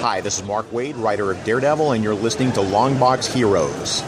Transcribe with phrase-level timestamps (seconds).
[0.00, 4.00] Hi, this is Mark Waid, writer of Daredevil, and you're listening to Longbox Heroes.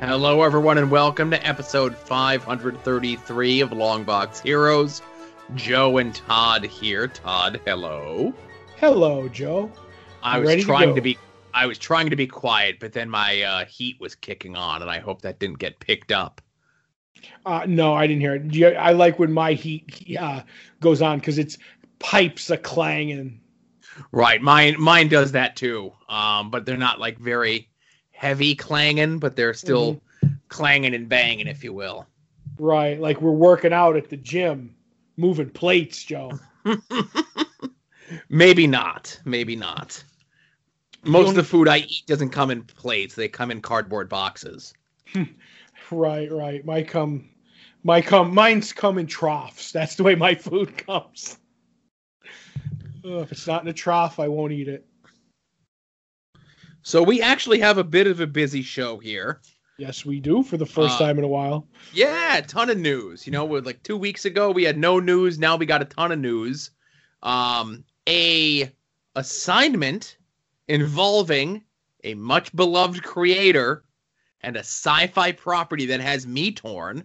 [0.00, 5.02] Hello, everyone, and welcome to episode 533 of Longbox Heroes.
[5.54, 7.06] Joe and Todd here.
[7.06, 8.32] Todd, hello.
[8.78, 9.70] Hello, Joe.
[10.22, 11.18] I I'm was ready to trying to, be
[11.54, 14.90] I was trying to be quiet, but then my uh, heat was kicking on, and
[14.90, 16.40] I hope that didn't get picked up.
[17.44, 18.54] Uh, no, I didn't hear it.
[18.54, 20.42] Yeah, I like when my heat uh,
[20.80, 21.58] goes on because it's
[21.98, 23.40] pipes a clanging.
[24.12, 25.92] Right, mine mine does that too.
[26.08, 27.68] Um, but they're not like very
[28.10, 30.34] heavy clanging, but they're still Mm-hmm.
[30.48, 32.06] clanging and banging, if you will.
[32.58, 34.76] Right, like we're working out at the gym,
[35.16, 36.40] moving plates, Joe.
[38.28, 39.20] Maybe not.
[39.24, 40.02] Maybe not.
[41.04, 44.74] Most of the food I eat doesn't come in plates; they come in cardboard boxes.
[45.90, 46.64] Right, right.
[46.64, 47.28] My come,
[47.84, 49.72] my come, mine's come in troughs.
[49.72, 51.38] That's the way my food comes.
[53.04, 54.86] Uh, if it's not in a trough, I won't eat it.
[56.82, 59.42] So we actually have a bit of a busy show here.
[59.78, 61.66] Yes, we do for the first Uh, time in a while.
[61.92, 63.26] Yeah, a ton of news.
[63.26, 65.38] You know, with like two weeks ago we had no news.
[65.38, 66.70] Now we got a ton of news.
[67.22, 68.72] Um, a
[69.16, 70.16] assignment
[70.72, 71.62] involving
[72.02, 73.84] a much beloved creator
[74.40, 77.04] and a sci-fi property that has me torn.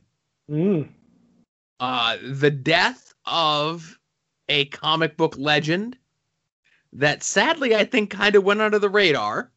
[0.49, 0.87] Mm,
[1.79, 3.99] Uh, the death of
[4.47, 5.97] a comic book legend
[6.93, 9.51] that sadly I think kind of went under the radar.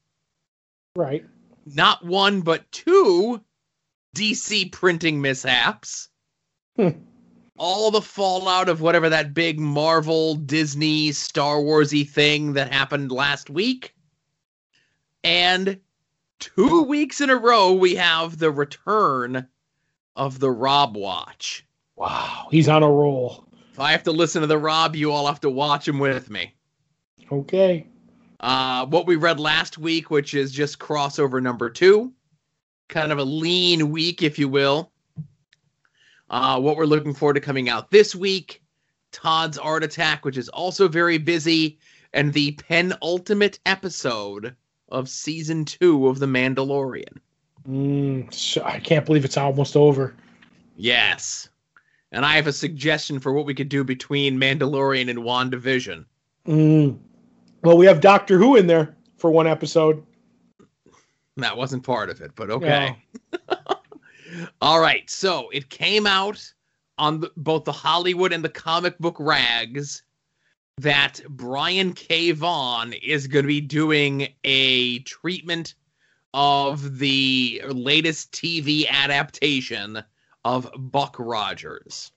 [0.97, 1.25] right.
[1.65, 3.41] Not one but two
[4.17, 6.09] DC printing mishaps.
[6.77, 6.89] Hmm.
[7.57, 13.49] All the fallout of whatever that big Marvel, Disney, Star Warsy thing that happened last
[13.51, 13.95] week.
[15.23, 15.81] And
[16.39, 19.47] two weeks in a row, we have the return
[20.17, 21.67] of the Rob Watch.
[21.97, 23.45] Wow, he's on a roll.
[23.73, 26.31] If I have to listen to the Rob, you all have to watch him with
[26.31, 26.55] me.
[27.31, 27.87] Okay.
[28.41, 32.13] Uh, what we read last week, which is just crossover number two,
[32.89, 34.91] kind of a lean week, if you will.
[36.31, 38.63] Uh, what we're looking forward to coming out this week,
[39.13, 41.79] Todd's Art Attack, which is also very busy,
[42.13, 44.57] and the penultimate episode
[44.91, 47.19] of season two of The Mandalorian.
[47.69, 50.15] Mm, I can't believe it's almost over.
[50.77, 51.49] Yes.
[52.13, 56.05] And I have a suggestion for what we could do between Mandalorian and WandaVision.
[56.47, 56.99] Mm.
[57.63, 60.05] Well, we have Doctor Who in there for one episode.
[61.37, 62.97] That wasn't part of it, but okay.
[64.61, 66.53] All right, so it came out
[66.99, 70.03] on the, both the Hollywood and the comic book rags
[70.79, 72.33] that Brian K.
[72.33, 75.75] Vaughan is going to be doing a treatment
[76.33, 80.03] of the latest TV adaptation
[80.45, 82.13] of Buck Rogers.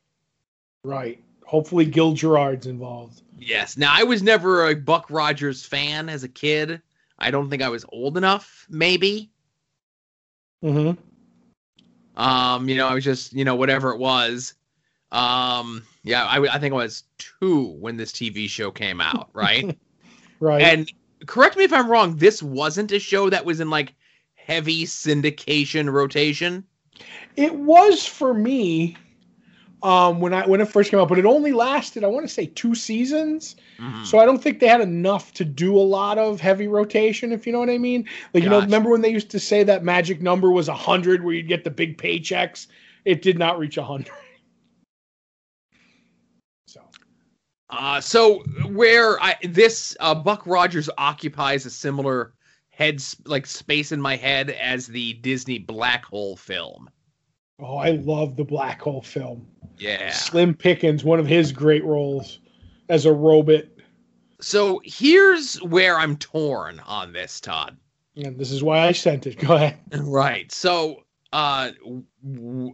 [0.84, 1.22] Right.
[1.46, 3.22] Hopefully, Gil Gerard's involved.
[3.38, 3.78] Yes.
[3.78, 6.82] Now, I was never a Buck Rogers fan as a kid.
[7.20, 9.32] I don't think I was old enough, maybe.
[10.64, 12.22] Mm-hmm.
[12.22, 14.54] Um, you know, I was just, you know, whatever it was.
[15.12, 19.78] Um, yeah, I, I think I was two when this TV show came out, right?
[20.40, 20.62] Right.
[20.62, 20.92] and
[21.26, 23.94] correct me if I'm wrong, this wasn't a show that was in like
[24.36, 26.66] heavy syndication rotation.
[27.36, 28.98] it was for me
[29.84, 32.34] um, when I when it first came out, but it only lasted, I want to
[32.34, 33.58] say, two seasons.
[33.80, 34.06] Mhm.
[34.06, 37.46] So I don't think they had enough to do a lot of heavy rotation, if
[37.46, 38.08] you know what I mean.
[38.34, 41.34] Like, you know, remember when they used to say that magic number was 100 where
[41.34, 42.68] you'd get the big paychecks?
[43.04, 44.10] It did not reach 100.
[46.68, 46.82] So,
[47.80, 52.34] Uh, so where I this uh, Buck Rogers occupies a similar
[52.70, 56.90] head like space in my head as the Disney Black Hole film.
[57.60, 59.48] oh, I love the Black Hole film.
[59.78, 60.12] Yeah.
[60.12, 62.40] Slim Pickens, one of his great roles
[62.90, 63.64] as a robot.
[64.40, 67.78] So here's where I'm torn on this, Todd.
[68.16, 69.40] And this is why I sent it.
[69.48, 69.80] Go ahead.
[70.00, 70.52] Right.
[70.52, 71.72] So, uh,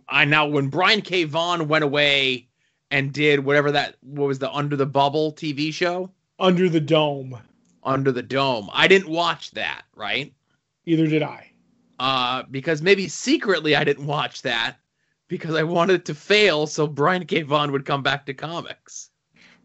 [0.10, 1.24] I now when Brian K.
[1.24, 2.49] Vaughan went away
[2.92, 7.38] and did whatever that what was the Under the Bubble TV show, Under the Dome.
[7.84, 8.70] Under the Dome.
[8.74, 10.34] I didn't watch that, right?
[10.86, 11.52] Either did I.
[12.00, 14.78] Uh, because maybe secretly I didn't watch that
[15.28, 17.42] because I wanted it to fail so Brian K.
[17.42, 19.10] Vaughan would come back to comics.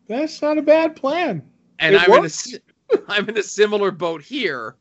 [0.08, 1.42] That's not a bad plan.
[1.78, 2.54] And It I'm in a works.
[3.08, 4.76] I'm in a similar boat here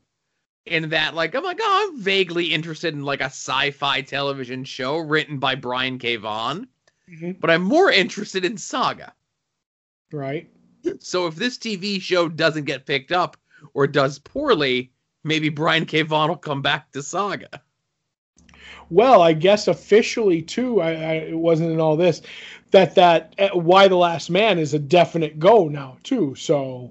[0.66, 4.98] in that like I'm like oh I'm vaguely interested in like a sci-fi television show
[4.98, 6.16] written by Brian K.
[6.16, 6.68] Vaughan,
[7.10, 7.38] Mhm.
[7.40, 9.12] but I'm more interested in Saga.
[10.12, 10.48] Right.
[11.00, 13.36] So if this TV show doesn't get picked up
[13.72, 14.92] or does poorly,
[15.22, 16.02] maybe Brian K.
[16.02, 17.62] Vaughan will come back to Saga.
[18.90, 20.80] Well, I guess officially too.
[20.80, 22.22] I, I it wasn't in all this
[22.70, 26.34] that that uh, Y the Last Man is a definite go now too.
[26.34, 26.90] So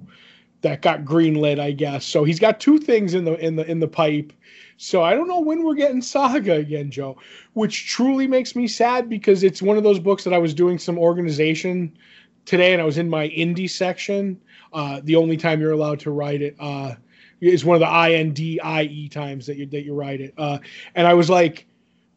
[0.61, 2.05] that got greenlit, I guess.
[2.05, 4.33] So he's got two things in the in the in the pipe.
[4.77, 7.17] So I don't know when we're getting Saga again, Joe,
[7.53, 10.77] which truly makes me sad because it's one of those books that I was doing
[10.77, 11.97] some organization
[12.45, 14.39] today, and I was in my indie section.
[14.73, 16.95] Uh, the only time you're allowed to write it uh,
[17.41, 20.21] is one of the I N D I E times that you that you write
[20.21, 20.33] it.
[20.37, 20.59] Uh,
[20.95, 21.65] and I was like,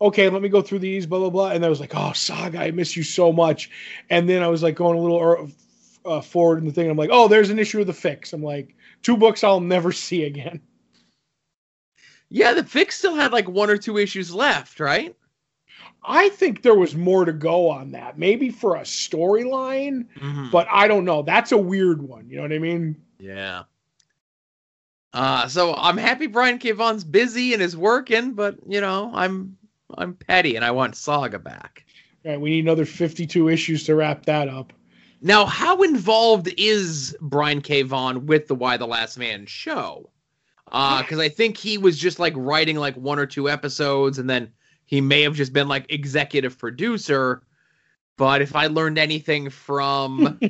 [0.01, 1.51] okay, let me go through these, blah blah blah.
[1.51, 3.71] And I was like, oh, Saga, I miss you so much.
[4.11, 5.51] And then I was like going a little
[6.05, 6.89] uh, forward in the thing.
[6.89, 8.33] I'm like, oh, there's an issue of the fix.
[8.33, 10.61] I'm like, two books I'll never see again.
[12.29, 15.15] Yeah, the fix still had like one or two issues left, right?
[16.05, 18.19] I think there was more to go on that.
[18.19, 20.51] Maybe for a storyline, mm-hmm.
[20.51, 21.23] but I don't know.
[21.23, 22.29] That's a weird one.
[22.29, 22.97] You know what I mean?
[23.19, 23.65] Yeah.
[25.13, 26.73] Uh, so I'm happy Brian K.
[26.73, 29.57] Vaughan's busy and is working, but you know, I'm
[29.97, 31.85] I'm petty and I want Saga back.
[32.25, 34.73] Right, we need another 52 issues to wrap that up.
[35.23, 37.83] Now, how involved is Brian K.
[37.83, 40.11] Vaughan with the Y the Last Man show?
[40.67, 44.29] Because uh, I think he was just like writing like one or two episodes, and
[44.29, 44.51] then
[44.85, 47.43] he may have just been like executive producer.
[48.17, 50.41] But if I learned anything from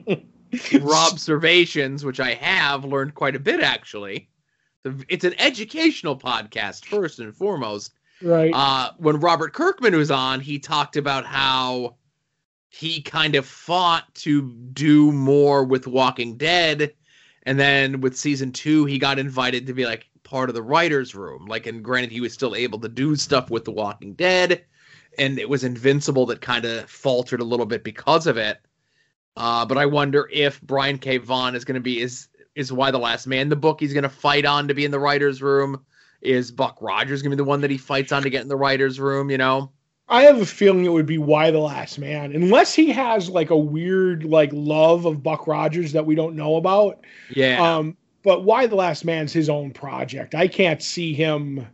[0.82, 4.28] observations, which I have learned quite a bit actually,
[5.08, 7.92] it's an educational podcast first and foremost.
[8.20, 8.52] Right.
[8.52, 11.96] Uh, when Robert Kirkman was on, he talked about how
[12.68, 16.92] he kind of fought to do more with Walking Dead.
[17.48, 21.14] And then with season two, he got invited to be like part of the writer's
[21.14, 21.46] room.
[21.46, 24.66] Like, and granted, he was still able to do stuff with The Walking Dead.
[25.16, 28.58] And it was Invincible that kind of faltered a little bit because of it.
[29.34, 31.16] Uh, but I wonder if Brian K.
[31.16, 34.02] Vaughan is going to be is is Y the Last Man the book he's going
[34.02, 35.86] to fight on to be in the writers' room.
[36.20, 38.48] Is Buck Rogers going to be the one that he fights on to get in
[38.48, 39.30] the writers' room?
[39.30, 39.72] You know.
[40.08, 43.50] I have a feeling it would be Y the Last Man, unless he has like
[43.50, 47.04] a weird like love of Buck Rogers that we don't know about.
[47.30, 47.76] Yeah.
[47.76, 50.34] Um, but Y the Last Man's his own project.
[50.34, 51.66] I can't see him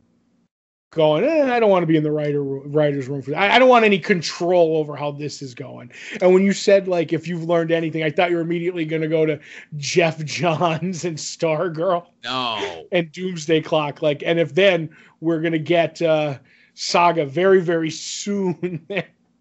[0.95, 1.25] going.
[1.25, 3.39] Eh, I don't want to be in the writer writers room for that.
[3.39, 5.93] I, I, don't want any control over how this is going.
[6.21, 9.03] And when you said like if you've learned anything, I thought you were immediately going
[9.03, 9.39] to go to
[9.77, 12.07] Jeff Johns and Stargirl.
[12.25, 12.87] No.
[12.91, 14.03] And Doomsday Clock.
[14.03, 14.91] Like, and if then
[15.21, 16.03] we're going to get.
[16.03, 16.39] uh
[16.75, 18.87] saga very, very soon.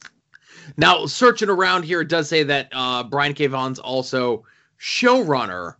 [0.77, 3.47] now, searching around here, it does say that uh, Brian K.
[3.47, 4.45] Vaughan's also
[4.79, 5.75] showrunner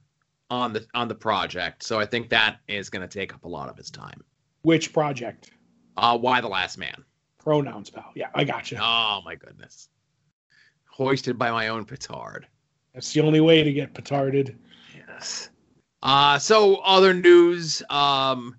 [0.50, 3.48] on the on the project, so I think that is going to take up a
[3.48, 4.24] lot of his time.
[4.64, 5.52] Which project?
[5.98, 7.04] Uh, Y the Last Man?
[7.40, 8.12] Pronouns, pal.
[8.16, 8.78] Yeah, I got you.
[8.80, 9.90] Oh my goodness!
[10.86, 12.48] Hoisted by my own petard.
[12.94, 14.56] That's the only way to get petarded.
[14.96, 15.50] Yes.
[16.04, 17.82] Uh, so other news.
[17.90, 18.56] Um,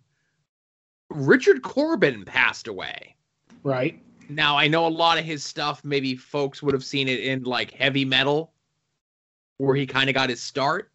[1.14, 3.14] Richard Corbin passed away.
[3.62, 4.00] Right.
[4.28, 5.84] Now I know a lot of his stuff.
[5.84, 8.52] Maybe folks would have seen it in like heavy metal,
[9.58, 10.90] where he kind of got his start.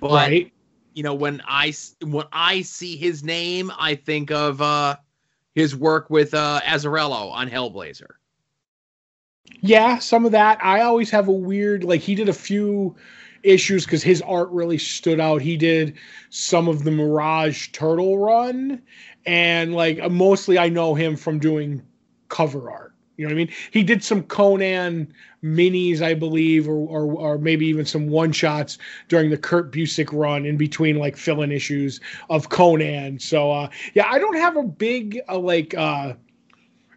[0.00, 0.52] But right.
[0.94, 1.72] you know, when I
[2.02, 4.96] when I see his name, I think of uh
[5.54, 8.14] his work with uh Azzarello on Hellblazer.
[9.60, 10.62] Yeah, some of that.
[10.62, 12.96] I always have a weird like he did a few
[13.46, 15.40] issues because his art really stood out.
[15.40, 15.96] He did
[16.30, 18.82] some of the Mirage Turtle run,
[19.26, 21.82] and like mostly I know him from doing
[22.28, 22.92] cover art.
[23.16, 23.54] You know what I mean?
[23.70, 28.78] He did some Conan minis, I believe, or or, or maybe even some one shots
[29.08, 33.18] during the Kurt Busiek run in between like fill-in issues of Conan.
[33.18, 36.14] So uh, yeah, I don't have a big uh, like uh,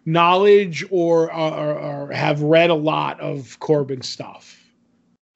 [0.06, 4.58] knowledge or, uh, or, or have read a lot of Corbin stuff.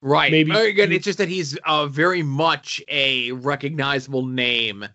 [0.02, 0.32] Right.
[0.32, 0.92] Maybe good.
[0.92, 4.86] It's just that he's uh, very much a recognizable name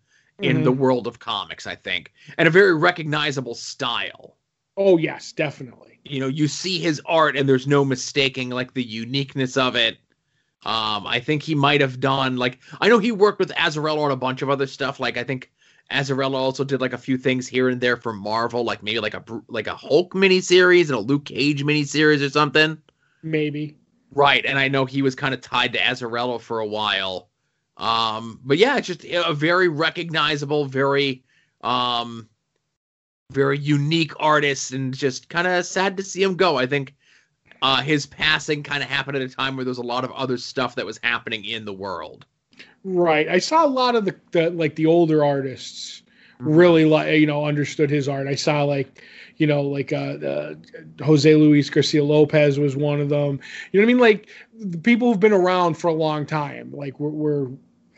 [0.41, 0.65] in mm-hmm.
[0.65, 4.37] the world of comics, I think, and a very recognizable style.
[4.77, 5.99] Oh yes, definitely.
[6.05, 9.99] You know, you see his art, and there's no mistaking like the uniqueness of it.
[10.65, 14.11] Um, I think he might have done like I know he worked with Azzarello on
[14.11, 15.01] a bunch of other stuff.
[15.01, 15.51] Like I think
[15.91, 19.15] Azzarello also did like a few things here and there for Marvel, like maybe like
[19.15, 22.79] a like a Hulk miniseries and a Luke Cage miniseries or something.
[23.23, 23.77] Maybe.
[24.11, 27.28] Right, and I know he was kind of tied to Azzarello for a while.
[27.79, 31.23] Um, but yeah, it's just a very recognizable, very
[31.63, 32.29] um
[33.31, 36.57] very unique artist and just kind of sad to see him go.
[36.57, 36.95] I think
[37.63, 40.37] uh his passing kind of happened at a time where there's a lot of other
[40.37, 42.27] stuff that was happening in the world.
[42.85, 43.29] Right.
[43.29, 46.03] I saw a lot of the, the like the older artists
[46.41, 46.55] mm-hmm.
[46.55, 48.27] really like you know understood his art.
[48.27, 49.03] I saw like
[49.37, 50.55] you know like uh, uh,
[51.05, 53.41] Jose Luis Garcia Lopez was one of them.
[53.73, 53.99] You know what I mean?
[53.99, 56.73] Like the people who've been around for a long time.
[56.73, 57.49] Like we're, we're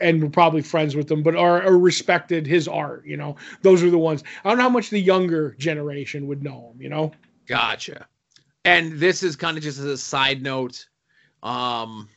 [0.01, 3.05] and were probably friends with them, but are, are respected his art.
[3.05, 4.23] You know, those are the ones.
[4.43, 6.81] I don't know how much the younger generation would know him.
[6.81, 7.11] You know.
[7.47, 8.07] Gotcha.
[8.63, 10.87] And this is kind of just as a side note.
[11.41, 12.07] Um,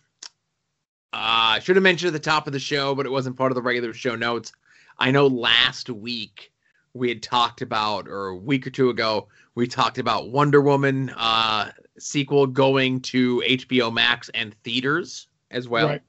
[1.13, 3.53] uh, I should have mentioned at the top of the show, but it wasn't part
[3.53, 4.53] of the regular show notes.
[4.99, 6.53] I know last week
[6.93, 11.11] we had talked about, or a week or two ago, we talked about Wonder Woman
[11.11, 15.89] uh, sequel going to HBO Max and theaters as well.
[15.89, 16.03] Right.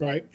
[0.00, 0.26] Right.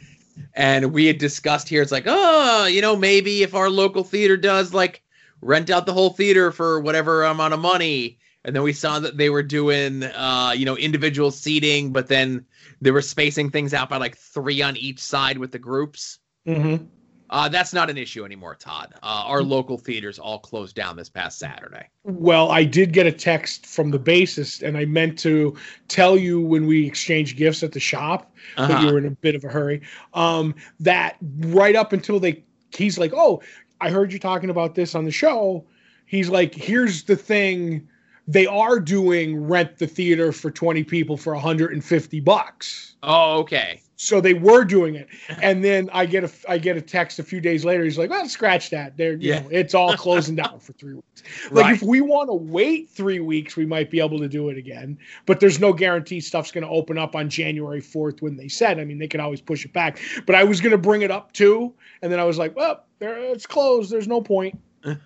[0.54, 4.38] And we had discussed here, it's like, oh, you know, maybe if our local theater
[4.38, 5.02] does like
[5.42, 8.18] rent out the whole theater for whatever amount of money.
[8.44, 12.46] And then we saw that they were doing, uh, you know, individual seating, but then
[12.80, 16.20] they were spacing things out by like three on each side with the groups.
[16.48, 16.86] Mm-hmm.
[17.30, 18.94] Uh, that's not an issue anymore, Todd.
[19.02, 21.90] Uh, our local theaters all closed down this past Saturday.
[22.04, 25.56] Well, I did get a text from the bassist, and I meant to
[25.88, 28.72] tell you when we exchanged gifts at the shop, uh-huh.
[28.72, 29.82] but you were in a bit of a hurry.
[30.14, 32.44] Um, that right up until they,
[32.76, 33.42] he's like, "Oh,
[33.82, 35.66] I heard you talking about this on the show."
[36.06, 37.88] He's like, "Here's the thing."
[38.28, 42.96] They are doing rent the theater for 20 people for 150 bucks.
[43.04, 43.82] Oh, okay.
[43.98, 45.08] So they were doing it.
[45.42, 47.84] And then i get a i get a text a few days later.
[47.84, 48.98] He's like well scratch that.
[48.98, 49.40] There you yeah.
[49.40, 51.24] know it's all closing down for three weeks.
[51.52, 51.76] Like right.
[51.76, 54.98] if we want to wait three weeks we might be able to do it again.
[55.26, 58.80] But there's no guarantee stuff's going to open up on january 4th when they said.
[58.80, 60.00] I mean they could always push it back.
[60.26, 61.74] But i was going to bring it up too.
[62.02, 63.92] And then i was like well there it's closed.
[63.92, 64.60] There's no point.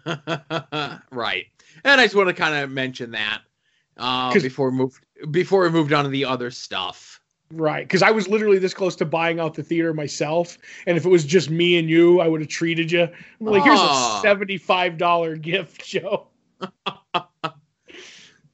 [1.12, 1.46] Right
[1.84, 3.42] and i just want to kind of mention that
[3.98, 7.20] uh, before we moved before we moved on to the other stuff
[7.52, 11.04] Right, because I was literally this close to buying out the theater myself, and if
[11.04, 13.02] it was just me and you, I would have treated you.
[13.02, 16.28] I'm like, here's a seventy-five dollar gift, Joe.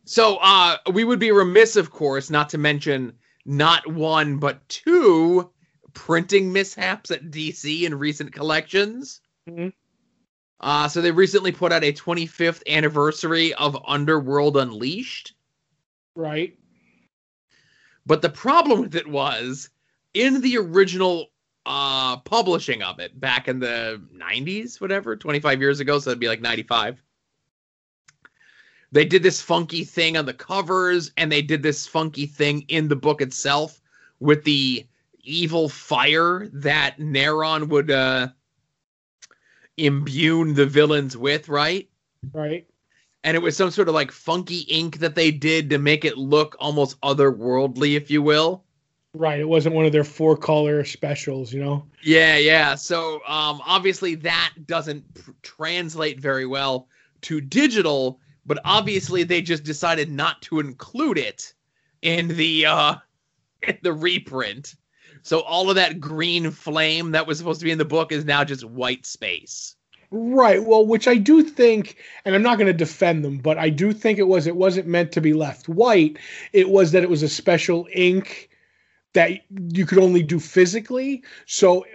[0.05, 3.11] so, uh, we would be remiss, of course, not to mention
[3.45, 5.51] not one but two
[5.93, 9.19] printing mishaps at DC in recent collections.
[9.49, 9.69] Mm-hmm.
[10.65, 15.33] Uh, so they recently put out a 25th anniversary of Underworld Unleashed.
[16.15, 16.57] Right.
[18.07, 19.69] But the problem with it was
[20.15, 21.27] in the original
[21.67, 26.27] uh publishing of it back in the 90s, whatever, 25 years ago, so it'd be
[26.27, 26.99] like 95.
[28.91, 32.87] They did this funky thing on the covers and they did this funky thing in
[32.87, 33.81] the book itself
[34.19, 34.87] with the
[35.21, 38.29] evil fire that Neron would uh
[39.77, 41.89] imbue the villains with, right?
[42.33, 42.67] Right
[43.25, 46.15] and it was some sort of like funky ink that they did to make it
[46.15, 48.63] look almost otherworldly, if you will.
[49.15, 49.39] Right.
[49.39, 51.87] It wasn't one of their four color specials, you know?
[52.03, 52.75] Yeah, yeah.
[52.75, 56.87] So um, obviously that doesn't pr- translate very well
[57.21, 61.51] to digital, but obviously they just decided not to include it
[62.03, 62.95] in the uh,
[63.67, 64.75] in the reprint.
[65.25, 68.25] So all of that green flame that was supposed to be in the book is
[68.25, 69.75] now just white space.
[70.11, 70.63] Right.
[70.63, 73.91] Well, which I do think, and I'm not going to defend them, but I do
[73.91, 74.45] think it was.
[74.45, 76.19] It wasn't meant to be left white.
[76.53, 78.49] It was that it was a special ink
[79.15, 81.23] that you could only do physically.
[81.45, 81.85] So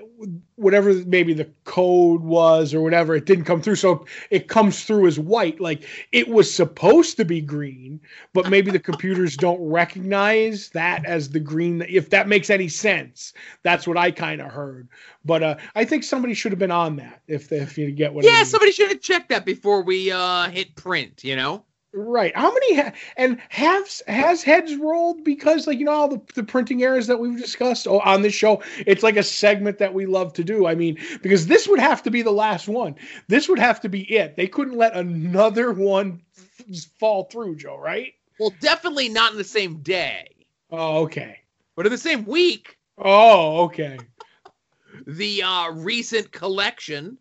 [0.57, 3.77] whatever maybe the code was or whatever, it didn't come through.
[3.77, 5.61] So it comes through as white.
[5.61, 8.01] Like it was supposed to be green,
[8.33, 11.85] but maybe the computers don't recognize that as the green.
[11.89, 14.89] If that makes any sense, that's what I kind of heard.
[15.25, 18.25] But uh, I think somebody should have been on that if if you get what.
[18.25, 18.47] Yeah, I mean.
[18.47, 21.23] somebody should have checked that before we uh, hit print.
[21.23, 21.65] You know.
[21.93, 22.37] Right.
[22.37, 26.45] How many ha- and has has heads rolled because like you know all the, the
[26.45, 28.63] printing errors that we've discussed on this show.
[28.87, 30.67] It's like a segment that we love to do.
[30.67, 32.95] I mean, because this would have to be the last one.
[33.27, 34.37] This would have to be it.
[34.37, 37.77] They couldn't let another one f- fall through, Joe.
[37.77, 38.15] Right?
[38.39, 40.29] Well, definitely not in the same day.
[40.71, 41.41] Oh, okay.
[41.75, 42.79] But in the same week.
[42.99, 43.99] Oh, okay.
[45.09, 47.19] The uh, recent collection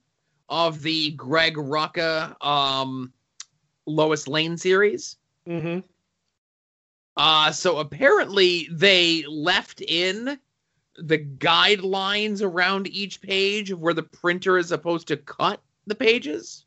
[0.47, 3.13] of the Greg Rucka um
[3.89, 5.17] Lois Lane series.
[5.47, 5.79] Mm-hmm.
[7.17, 10.39] Uh, so apparently they left in
[10.97, 16.65] the guidelines around each page of where the printer is supposed to cut the pages.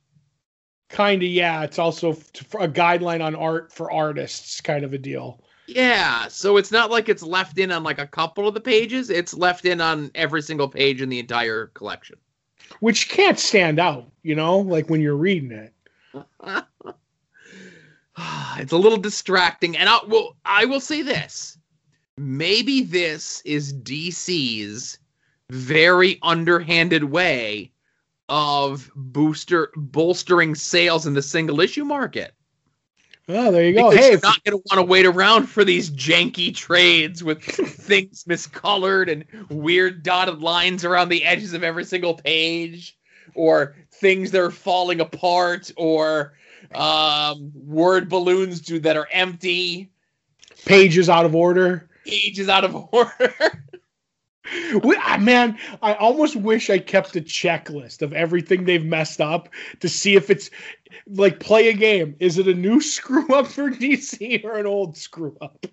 [0.89, 1.63] Kind of, yeah.
[1.63, 5.43] It's also a guideline on art for artists, kind of a deal.
[5.67, 9.09] Yeah, so it's not like it's left in on like a couple of the pages.
[9.11, 12.17] It's left in on every single page in the entire collection.
[12.81, 15.73] Which can't stand out, you know, like when you're reading it.
[18.59, 21.59] it's a little distracting, and I will I will say this:
[22.17, 24.99] maybe this is DC's
[25.51, 27.73] very underhanded way
[28.29, 32.33] of booster bolstering sales in the single issue market.
[33.29, 33.91] Oh, there you go.
[33.91, 37.23] Because hey, you're if- not going to want to wait around for these janky trades
[37.23, 42.97] with things miscolored and weird dotted lines around the edges of every single page,
[43.35, 46.35] or things that are falling apart, or
[46.75, 49.91] um, word balloons do that are empty,
[50.65, 51.89] pages out of order.
[52.05, 53.35] pages out of order.
[54.83, 59.49] We- Man, I almost wish I kept a checklist of everything they've messed up
[59.81, 60.51] to see if it's
[61.07, 62.17] like play a game.
[62.19, 65.65] Is it a new screw up for DC or an old screw up?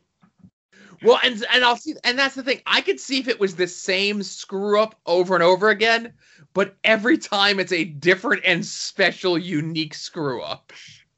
[1.02, 2.62] well, and and I'll see, and that's the thing.
[2.68, 6.14] I could see if it was the same screw up over and over again,
[6.54, 10.74] but every time it's a different and special, unique screw up.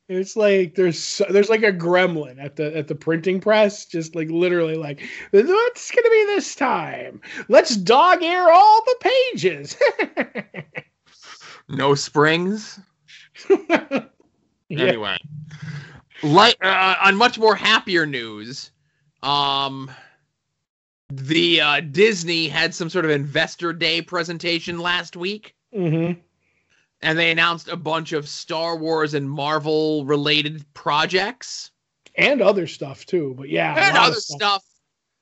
[0.09, 4.29] It's like there's there's like a gremlin at the at the printing press, just like
[4.29, 7.21] literally like what's gonna be this time?
[7.47, 8.95] Let's dog ear all the
[9.33, 9.77] pages.
[11.71, 12.79] No springs.
[14.69, 15.17] Anyway,
[16.23, 18.71] like uh, on much more happier news,
[19.21, 19.91] um,
[21.17, 26.13] the uh, Disney had some sort of investor day presentation last week, hmm
[27.03, 31.71] and they announced a bunch of Star Wars and Marvel related projects
[32.15, 34.63] And other stuff too, but yeah, and other stuff.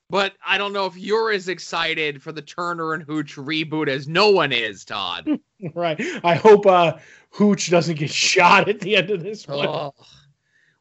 [0.10, 4.08] But I don't know if you're as excited for the Turner and Hooch reboot as
[4.08, 5.40] no one is, Todd.
[5.76, 6.00] Right.
[6.24, 6.94] I hope uh
[7.32, 9.68] Hooch doesn't get shot at the end of this one.
[9.68, 9.94] Ugh.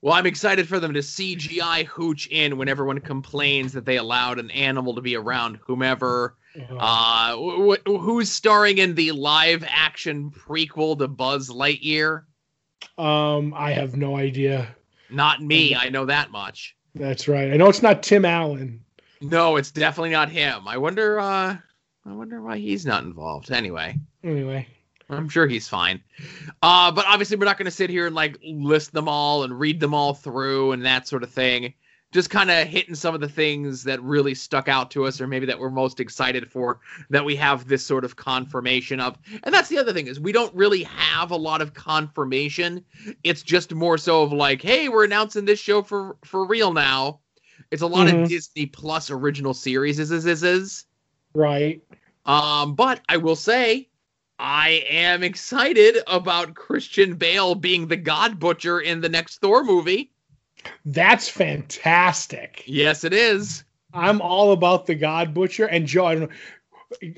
[0.00, 4.38] Well, I'm excited for them to CGI Hooch in when everyone complains that they allowed
[4.38, 6.36] an animal to be around whomever.
[6.78, 12.24] Uh, wh- wh- who's starring in the live action prequel to Buzz Lightyear?
[12.96, 14.68] Um, I have no idea.
[15.10, 15.74] Not me.
[15.74, 16.76] I know that much.
[16.94, 17.52] That's right.
[17.52, 18.82] I know it's not Tim Allen.
[19.20, 20.66] No, it's definitely not him.
[20.68, 21.18] I wonder.
[21.18, 21.56] Uh,
[22.06, 23.50] I wonder why he's not involved.
[23.50, 24.66] Anyway, Anyway,
[25.10, 26.02] I'm sure he's fine.
[26.62, 29.58] Uh, but obviously, we're not going to sit here and like list them all and
[29.58, 31.72] read them all through and that sort of thing.
[32.10, 35.26] Just kind of hitting some of the things that really stuck out to us, or
[35.26, 39.18] maybe that we're most excited for that we have this sort of confirmation of.
[39.44, 42.82] And that's the other thing is we don't really have a lot of confirmation.
[43.24, 47.20] It's just more so of like, hey, we're announcing this show for for real now.
[47.70, 48.22] It's a lot Mhm.
[48.22, 49.98] of Disney Plus original series.
[49.98, 50.84] Is is is is.
[51.34, 51.82] right.
[52.24, 53.87] Um, but I will say,
[54.38, 60.12] I am excited about Christian Bale being the God Butcher in the next Thor movie.
[60.84, 62.62] That's fantastic.
[62.66, 63.64] Yes, it is.
[63.92, 66.06] I'm all about the God Butcher and Joe.
[66.06, 66.36] I don't know.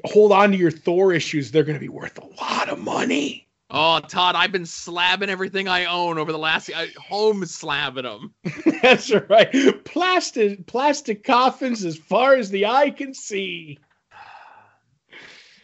[0.05, 1.51] Hold on to your Thor issues.
[1.51, 3.47] They're going to be worth a lot of money.
[3.73, 8.35] Oh, Todd, I've been slabbing everything I own over the last I, home slabbing them.
[8.83, 9.85] That's right.
[9.85, 13.79] Plastic plastic coffins as far as the eye can see.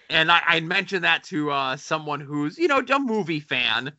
[0.09, 3.92] And I, I mentioned that to uh, someone who's, you know, a movie fan.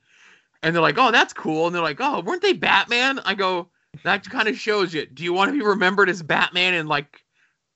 [0.63, 1.67] And they're like, oh, that's cool.
[1.67, 3.20] And they're like, oh, weren't they Batman?
[3.26, 3.70] I go,
[4.04, 5.06] that kind of shows you.
[5.06, 7.24] Do you want to be remembered as Batman in like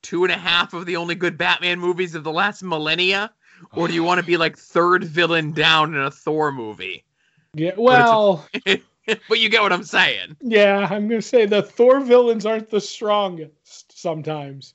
[0.01, 3.31] two and a half of the only good Batman movies of the last millennia?
[3.73, 7.03] Or do you want to be like third villain down in a Thor movie?
[7.53, 7.73] Yeah.
[7.77, 10.37] Well, but you get what I'm saying.
[10.41, 14.73] yeah, I'm going to say the Thor villains aren't the strongest sometimes.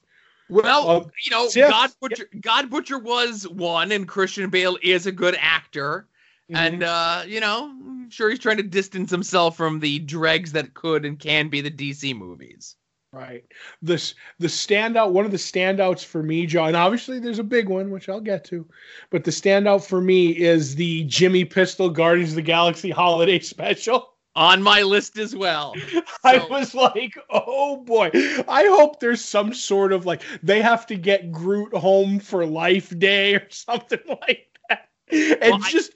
[0.48, 1.68] Well, Uh, you know, yeah.
[1.68, 6.08] God Butcher, God Butcher was one, and Christian Bale is a good actor.
[6.48, 10.74] And uh, you know, I'm sure he's trying to distance himself from the dregs that
[10.74, 12.76] could and can be the DC movies.
[13.12, 13.44] Right.
[13.82, 16.68] This the standout one of the standouts for me, John.
[16.68, 18.66] and obviously there's a big one which I'll get to,
[19.10, 24.15] but the standout for me is the Jimmy Pistol Guardians of the Galaxy holiday special.
[24.36, 25.74] On my list as well.
[26.24, 28.10] I was like, oh boy.
[28.48, 32.96] I hope there's some sort of like they have to get Groot home for life
[32.98, 34.88] day or something like that.
[35.10, 35.92] And Well, I- just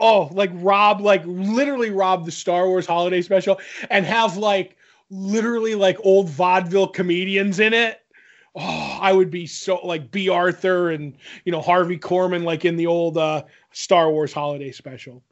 [0.00, 3.58] oh, like rob like literally rob the Star Wars holiday special
[3.90, 4.76] and have like
[5.10, 8.00] literally like old vaudeville comedians in it.
[8.56, 12.76] Oh, I would be so like Bea Arthur and you know Harvey Korman like in
[12.76, 15.22] the old uh Star Wars holiday special.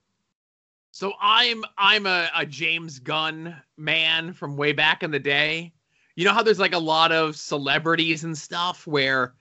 [0.93, 5.73] So I'm I'm a, a James Gunn man from way back in the day.
[6.17, 9.33] You know how there's like a lot of celebrities and stuff where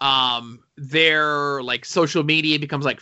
[0.00, 3.00] um their like social media becomes like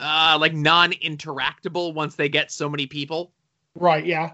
[0.00, 3.30] uh like non-interactable once they get so many people.
[3.76, 4.32] Right, yeah.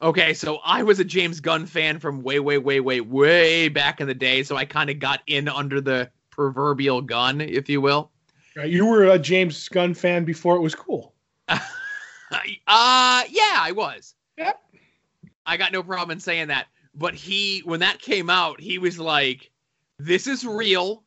[0.00, 4.00] Okay, so I was a James Gunn fan from way, way, way, way, way back
[4.00, 4.42] in the day.
[4.44, 8.12] So I kind of got in under the proverbial gun, if you will.
[8.64, 11.14] You were a James Gunn fan before it was cool.
[12.66, 14.14] Uh yeah, I was.
[14.36, 14.60] Yep.
[15.46, 16.66] I got no problem in saying that.
[16.94, 19.50] But he when that came out, he was like,
[19.98, 21.04] This is real.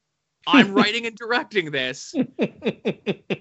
[0.48, 2.16] I'm writing and directing this.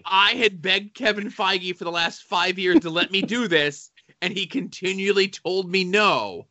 [0.04, 3.90] I had begged Kevin Feige for the last five years to let me do this,
[4.20, 6.46] and he continually told me no.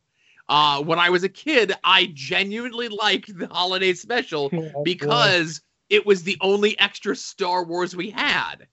[0.47, 6.05] Uh, when I was a kid, I genuinely liked the holiday special Oh, because it
[6.05, 8.67] was the only extra Star Wars we had.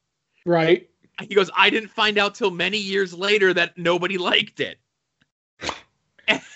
[0.46, 0.88] right.
[1.20, 4.79] He goes, I didn't find out till many years later that nobody liked it.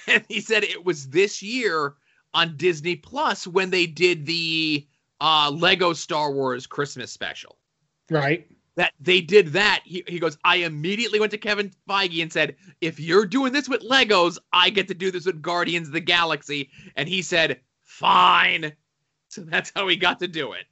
[0.06, 1.94] And he said it was this year
[2.34, 4.84] on Disney Plus when they did the
[5.20, 7.56] uh, Lego Star Wars Christmas special.
[8.10, 8.50] Right.
[8.74, 9.82] That they did that.
[9.84, 13.68] He, he goes, I immediately went to Kevin Feige and said, if you're doing this
[13.68, 16.70] with Legos, I get to do this with Guardians of the Galaxy.
[16.96, 18.72] And he said, fine.
[19.28, 20.64] So that's how he got to do it.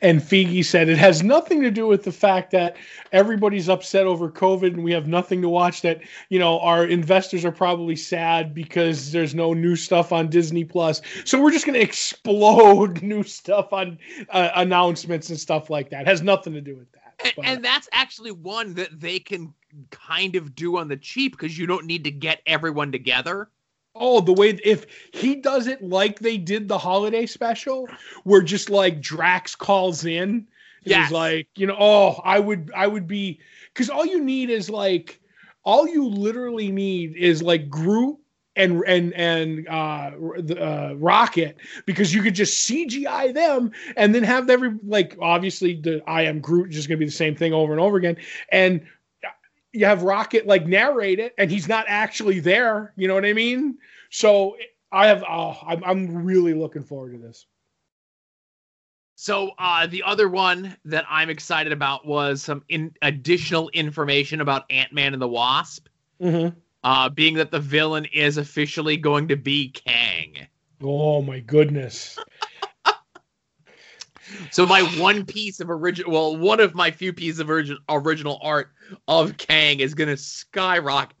[0.00, 2.76] And Feige said it has nothing to do with the fact that
[3.12, 5.82] everybody's upset over COVID and we have nothing to watch.
[5.82, 10.64] That you know our investors are probably sad because there's no new stuff on Disney
[10.64, 11.00] Plus.
[11.24, 13.98] So we're just going to explode new stuff on
[14.30, 16.02] uh, announcements and stuff like that.
[16.02, 17.32] It has nothing to do with that.
[17.36, 19.54] And, and that's actually one that they can
[19.90, 23.48] kind of do on the cheap because you don't need to get everyone together.
[23.94, 27.86] Oh, the way if he does it like they did the holiday special,
[28.24, 30.46] where just like Drax calls in, and
[30.84, 31.12] Yes.
[31.12, 33.40] like, you know, oh, I would, I would be,
[33.72, 35.20] because all you need is like,
[35.64, 38.16] all you literally need is like Groot
[38.56, 44.22] and and and uh, the, uh, Rocket, because you could just CGI them and then
[44.24, 47.72] have every like, obviously the I am Groot just gonna be the same thing over
[47.72, 48.16] and over again,
[48.50, 48.80] and
[49.72, 52.92] you have Rocket like narrate it, and he's not actually there.
[52.96, 53.78] You know what I mean?
[54.10, 54.56] So
[54.90, 55.24] I have.
[55.28, 57.46] Oh, I'm I'm really looking forward to this.
[59.14, 64.64] So uh, the other one that I'm excited about was some in- additional information about
[64.70, 65.86] Ant Man and the Wasp,
[66.20, 66.58] Mm-hmm.
[66.84, 70.46] uh, being that the villain is officially going to be Kang.
[70.82, 72.18] Oh my goodness!
[74.50, 78.38] So my one piece of original, well, one of my few pieces of origi- original
[78.42, 78.70] art
[79.08, 81.16] of Kang is going to skyrocket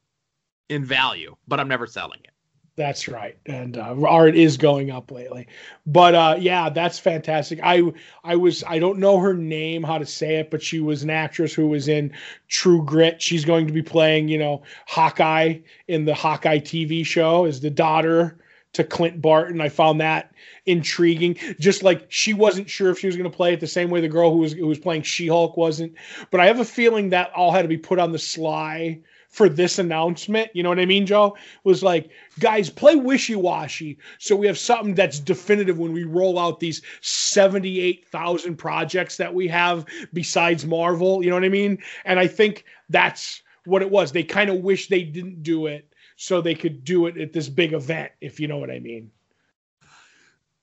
[0.68, 2.32] in value, but I'm never selling it.
[2.74, 5.46] That's right, and uh, art is going up lately.
[5.84, 7.60] But uh, yeah, that's fantastic.
[7.62, 7.92] I
[8.24, 11.10] I was I don't know her name, how to say it, but she was an
[11.10, 12.12] actress who was in
[12.48, 13.20] True Grit.
[13.20, 17.68] She's going to be playing, you know, Hawkeye in the Hawkeye TV show as the
[17.68, 18.38] daughter
[18.72, 19.60] to Clint Barton.
[19.60, 20.32] I found that
[20.66, 21.36] intriguing.
[21.58, 24.00] Just like she wasn't sure if she was going to play it the same way
[24.00, 25.94] the girl who was who was playing She Hulk wasn't.
[26.30, 29.48] But I have a feeling that all had to be put on the sly for
[29.48, 30.50] this announcement.
[30.54, 31.36] You know what I mean, Joe?
[31.64, 36.38] Was like, guys, play wishy washy so we have something that's definitive when we roll
[36.38, 41.24] out these 78,000 projects that we have besides Marvel.
[41.24, 41.78] You know what I mean?
[42.04, 44.12] And I think that's what it was.
[44.12, 45.91] They kind of wish they didn't do it
[46.22, 49.10] so they could do it at this big event, if you know what I mean.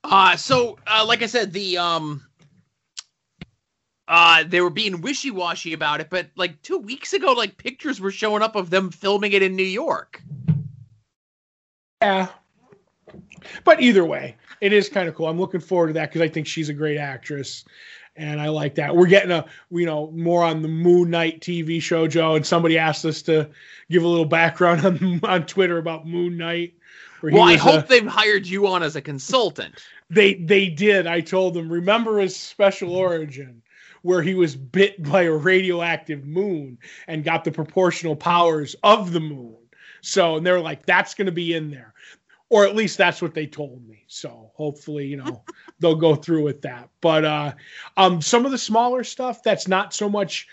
[0.02, 2.26] Uh, so, uh, like I said, the um,
[4.08, 8.10] uh, they were being wishy-washy about it, but like two weeks ago, like pictures were
[8.10, 10.22] showing up of them filming it in New York.
[12.00, 12.28] Yeah.
[13.64, 15.28] But either way, it is kind of cool.
[15.28, 17.66] I'm looking forward to that because I think she's a great actress.
[18.20, 18.94] And I like that.
[18.94, 22.34] We're getting a, you know, more on the Moon Knight TV show, Joe.
[22.34, 23.48] And somebody asked us to
[23.90, 26.74] give a little background on, on Twitter about Moon Knight.
[27.22, 29.74] Well, I hope uh, they've hired you on as a consultant.
[30.10, 31.06] they they did.
[31.06, 33.62] I told them, remember his special origin,
[34.02, 39.20] where he was bit by a radioactive moon and got the proportional powers of the
[39.20, 39.56] moon.
[40.02, 41.92] So, and they're like, that's going to be in there,
[42.50, 44.04] or at least that's what they told me.
[44.06, 45.42] So, hopefully, you know,
[45.80, 46.90] they'll go through with that.
[47.00, 47.52] But uh,
[47.96, 50.46] um, some of the smaller stuff that's not so much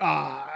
[0.00, 0.46] uh,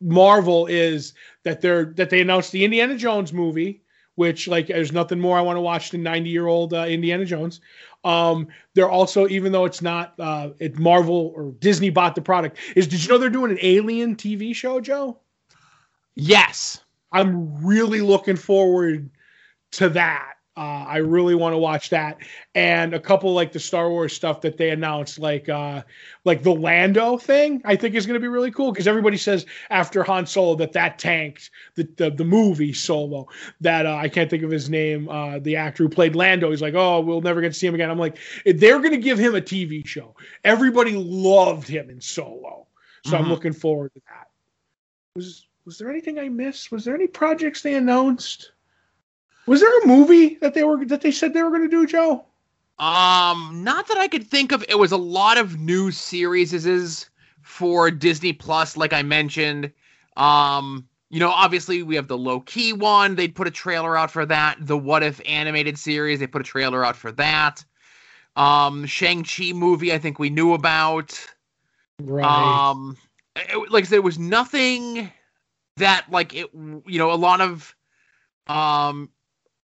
[0.00, 3.82] Marvel is that they're that they announced the Indiana Jones movie
[4.20, 7.24] which like there's nothing more I want to watch than 90 year old uh, Indiana
[7.24, 7.62] Jones.
[8.04, 12.58] Um, they're also, even though it's not uh, it Marvel or Disney bought the product,
[12.76, 15.18] is did you know they're doing an Alien TV show, Joe?
[16.16, 16.82] Yes.
[17.12, 19.08] I'm really looking forward
[19.72, 20.34] to that.
[20.56, 22.18] Uh, I really want to watch that,
[22.54, 25.82] and a couple like the Star Wars stuff that they announced, like uh,
[26.24, 27.62] like the Lando thing.
[27.64, 30.72] I think is going to be really cool because everybody says after Han Solo that
[30.72, 33.26] that tanked the the, the movie Solo.
[33.60, 35.08] That uh, I can't think of his name.
[35.08, 36.50] Uh, the actor who played Lando.
[36.50, 37.88] He's like, oh, we'll never get to see him again.
[37.88, 40.14] I'm like, they're going to give him a TV show.
[40.44, 42.66] Everybody loved him in Solo,
[43.06, 43.28] so I'm Mhm.
[43.30, 44.26] looking forward to that.
[45.14, 46.70] Was was there anything I missed?
[46.72, 48.52] Was there any projects they announced?
[49.46, 51.86] Was there a movie that they were that they said they were going to do,
[51.86, 52.24] Joe?
[52.78, 54.64] Um, not that I could think of.
[54.68, 57.10] It was a lot of new series
[57.42, 59.70] for Disney Plus, like I mentioned.
[60.16, 63.16] Um, you know, obviously we have the Loki one.
[63.16, 64.56] They put a trailer out for that.
[64.60, 67.64] The What If animated series, they put a trailer out for that.
[68.36, 71.18] Um, Shang Chi movie, I think we knew about.
[72.00, 72.24] Right.
[72.70, 72.96] Um,
[73.36, 75.10] it- like I said, it was nothing
[75.76, 77.74] that like it you know a lot of
[78.46, 79.08] um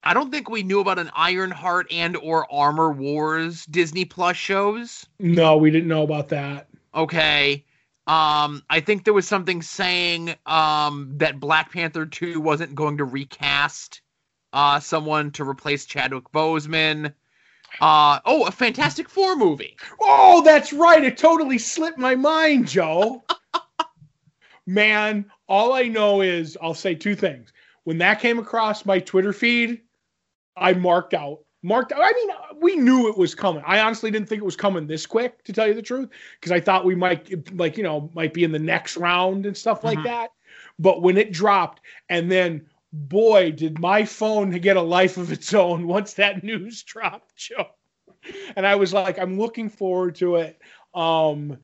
[0.06, 5.06] I don't think we knew about an Ironheart and or Armor Wars Disney Plus shows.
[5.20, 6.68] No, we didn't know about that.
[6.94, 7.64] Okay.
[8.06, 13.06] Um, I think there was something saying um, that Black Panther 2 wasn't going to
[13.06, 14.02] recast
[14.52, 17.14] uh, someone to replace Chadwick Boseman.
[17.80, 19.78] Uh, oh, a Fantastic Four movie.
[20.02, 21.04] Oh, that's right.
[21.04, 23.24] It totally slipped my mind, Joe.
[24.68, 27.54] Man, all I know is I'll say two things.
[27.86, 29.82] When that came across my Twitter feed,
[30.56, 31.40] I marked out.
[31.66, 31.94] Marked.
[31.96, 32.30] I mean,
[32.62, 33.64] we knew it was coming.
[33.66, 36.52] I honestly didn't think it was coming this quick, to tell you the truth, because
[36.52, 39.84] I thought we might, like, you know, might be in the next round and stuff
[39.84, 40.04] like Mhm.
[40.04, 40.32] that.
[40.78, 45.54] But when it dropped, and then, boy, did my phone get a life of its
[45.54, 47.68] own once that news dropped, Joe.
[48.56, 50.60] And I was like, I'm looking forward to it.
[50.94, 51.58] Um,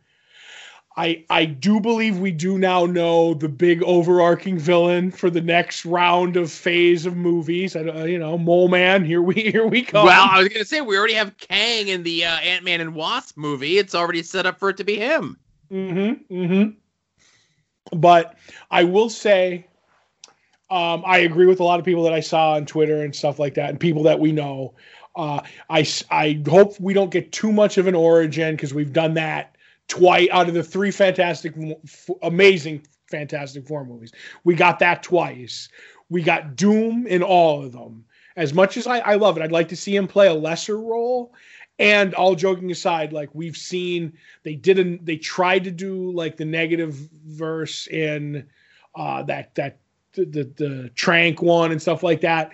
[1.00, 5.86] I I do believe we do now know the big overarching villain for the next
[5.86, 7.78] round of phase of movies.
[7.78, 9.06] I, don't- you know, Mole Man.
[9.06, 10.06] Here we here we come.
[10.06, 12.94] Well, I was gonna say we already have Kang in the uh, Ant Man and
[12.94, 13.78] Wasp movie.
[13.78, 15.40] It's already set up for it to be him.
[15.72, 16.36] Mm-hmm.
[16.36, 17.98] Mm-hmm.
[17.98, 18.38] But
[18.70, 19.68] I will say,
[20.70, 23.40] um, I agree with a lot of people that I saw on Twitter and stuff
[23.40, 24.74] like that, and people that we know.
[25.16, 29.14] Uh, I I hope we don't get too much of an origin because we've done
[29.14, 29.56] that
[29.90, 34.12] twice out of the three fantastic, f- amazing Fantastic Four movies.
[34.44, 35.70] We got that twice.
[36.10, 38.06] We got Doom in all of them.
[38.36, 40.80] As much as I, I love it, I'd like to see him play a lesser
[40.80, 41.34] role.
[41.80, 45.06] And all joking aside, like we've seen, they didn't.
[45.06, 46.94] They tried to do like the negative
[47.26, 48.46] verse in
[48.96, 49.78] uh, that that
[50.14, 52.52] the, the the Trank one and stuff like that.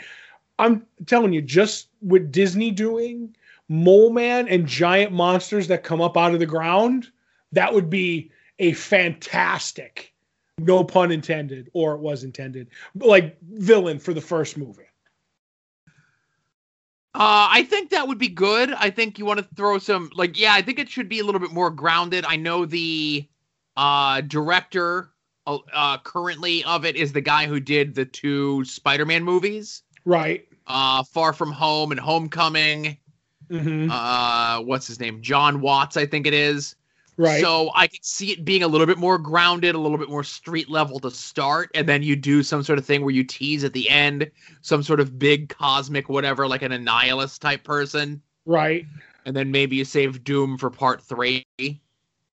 [0.60, 3.36] I'm telling you, just with Disney doing
[3.67, 7.10] Mole Man and giant monsters that come up out of the ground,
[7.55, 10.13] that would be a fantastic,
[10.59, 14.83] no pun intended, or it was intended, like villain for the first movie.
[17.13, 18.73] Uh, I think that would be good.
[18.73, 21.23] I think you want to throw some like yeah, I think it should be a
[21.23, 22.25] little bit more grounded.
[22.27, 23.25] I know the
[23.77, 25.11] uh director
[25.47, 30.45] uh, uh currently of it is the guy who did the two Spider-Man movies, Right.
[30.67, 32.97] uh Far From Home and Homecoming.
[33.49, 35.21] hmm Uh what's his name?
[35.21, 36.75] John Watts, I think it is.
[37.17, 37.41] Right.
[37.41, 40.23] So I could see it being a little bit more grounded, a little bit more
[40.23, 43.63] street level to start, and then you do some sort of thing where you tease
[43.63, 44.30] at the end
[44.62, 48.86] some sort of big cosmic whatever, like an Annihilus type person, right.
[49.25, 51.45] and then maybe you save Doom for part three.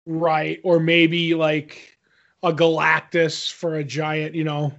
[0.06, 0.60] Right.
[0.64, 1.98] Or maybe like
[2.42, 4.74] a Galactus for a giant, you know,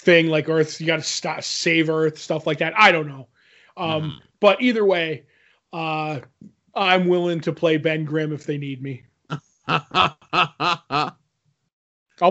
[0.00, 0.80] thing like Earth.
[0.80, 2.72] You got to stop, save Earth, stuff like that.
[2.76, 3.28] I don't know.
[3.76, 4.12] Um, Mhm.
[4.40, 5.24] But either way,
[5.72, 6.20] uh,
[6.76, 9.04] I'm willing to play Ben Grimm if they need me.
[9.68, 10.16] I'll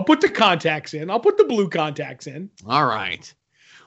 [0.04, 1.10] put the contacts in.
[1.10, 2.50] I'll put the blue contacts in.
[2.66, 3.32] All right.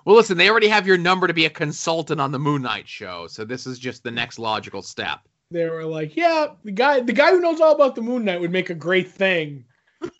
[0.06, 2.88] Well, listen, they already have your number to be a consultant on the Moon Knight
[2.88, 5.20] show, so this is just the next logical step.
[5.52, 8.40] They were like, "Yeah, the guy, the guy who knows all about the Moon Knight
[8.40, 9.66] would make a great thing.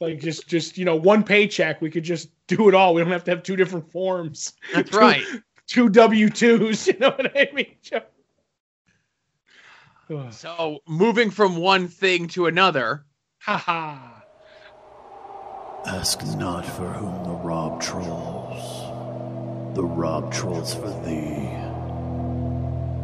[0.02, 1.82] Like just, just you know, one paycheck.
[1.82, 2.94] We could just do it all.
[2.94, 4.54] We don't have to have two different forms.
[4.74, 5.24] That's Two- right.
[5.68, 6.88] two W twos.
[6.88, 7.76] You know what I mean?
[10.10, 10.32] Ugh.
[10.34, 13.06] So, moving from one thing to another,
[13.40, 14.24] Ha ha.
[15.86, 19.76] Ask not for whom the rob trolls.
[19.76, 21.48] The rob trolls for thee.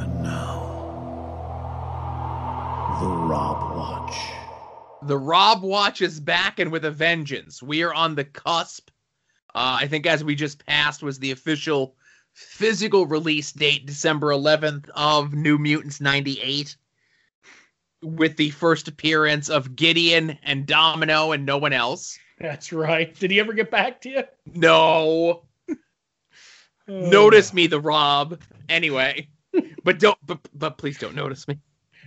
[0.01, 0.59] And now,
[2.99, 4.15] the Rob Watch.
[5.03, 7.61] the Rob Watch is back and with a vengeance.
[7.63, 8.89] We are on the cusp.
[9.55, 11.95] Uh, I think as we just passed was the official
[12.33, 16.75] physical release date, December 11th of New Mutants 98,
[18.03, 22.17] with the first appearance of Gideon and Domino and no one else.
[22.39, 23.13] That's right.
[23.17, 24.23] Did he ever get back to you?
[24.53, 25.43] No,
[26.89, 27.09] Oh.
[27.09, 28.41] notice me, the Rob.
[28.67, 29.29] Anyway,
[29.85, 31.57] but don't, but, but please don't notice me.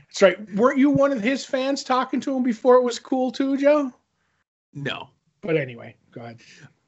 [0.09, 0.55] That's right.
[0.55, 3.91] Weren't you one of his fans talking to him before it was cool too, Joe?
[4.75, 5.09] No.
[5.41, 6.41] But anyway, go ahead.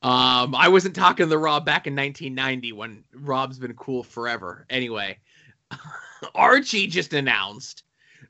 [0.02, 4.66] Um, I wasn't talking to the Rob back in 1990 when Rob's been cool forever.
[4.68, 5.18] Anyway,
[6.34, 7.84] Archie just announced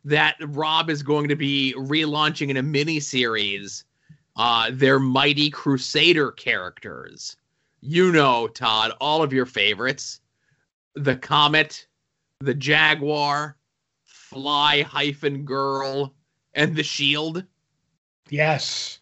[0.05, 3.85] that Rob is going to be relaunching in a mini series
[4.37, 7.37] uh, their Mighty Crusader characters.
[7.81, 10.21] You know, Todd, all of your favorites:
[10.95, 11.87] the Comet,
[12.41, 13.57] the Jaguar,
[14.05, 16.15] Fly hyphen Girl,
[16.55, 17.45] and the Shield.
[18.31, 18.99] Yes.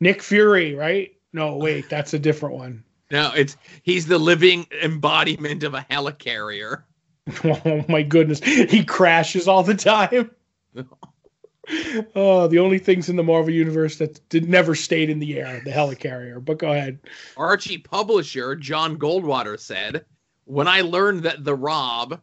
[0.00, 1.14] Nick Fury, right?
[1.32, 2.84] No, wait, that's a different one.
[3.10, 6.82] No, it's he's the living embodiment of a helicarrier.
[7.44, 8.40] Oh my goodness.
[8.44, 10.30] He crashes all the time.
[12.14, 15.62] oh, the only things in the Marvel universe that did never stayed in the air,
[15.64, 16.44] the helicarrier.
[16.44, 16.98] But go ahead.
[17.36, 20.04] Archie publisher John Goldwater said,
[20.44, 22.20] "When I learned that the Rob,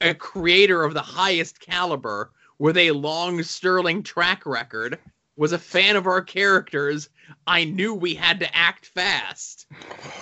[0.00, 4.98] a creator of the highest caliber with a long sterling track record,
[5.36, 7.10] was a fan of our characters,
[7.46, 9.66] I knew we had to act fast."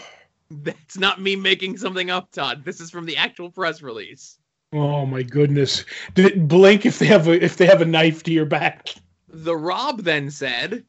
[0.51, 2.65] That's not me making something up, Todd.
[2.65, 4.39] This is from the actual press release.
[4.73, 5.85] Oh my goodness!
[6.15, 8.95] Did it blink if they have a if they have a knife to your back?
[9.29, 10.85] The Rob then said,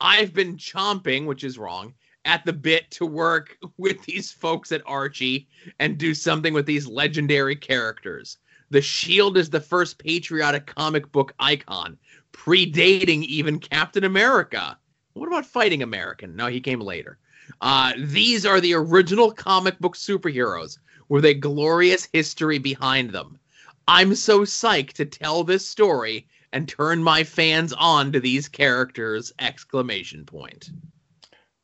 [0.00, 4.82] I've been chomping, which is wrong, at the bit to work with these folks at
[4.86, 8.38] Archie and do something with these legendary characters.
[8.70, 11.98] The Shield is the first patriotic comic book icon,
[12.32, 14.78] predating even Captain America.
[15.14, 16.36] What about Fighting American?
[16.36, 17.18] No, he came later.
[17.60, 23.38] Uh, these are the original comic book superheroes with a glorious history behind them.
[23.86, 29.32] I'm so psyched to tell this story and turn my fans on to these characters!
[29.38, 30.70] Exclamation point.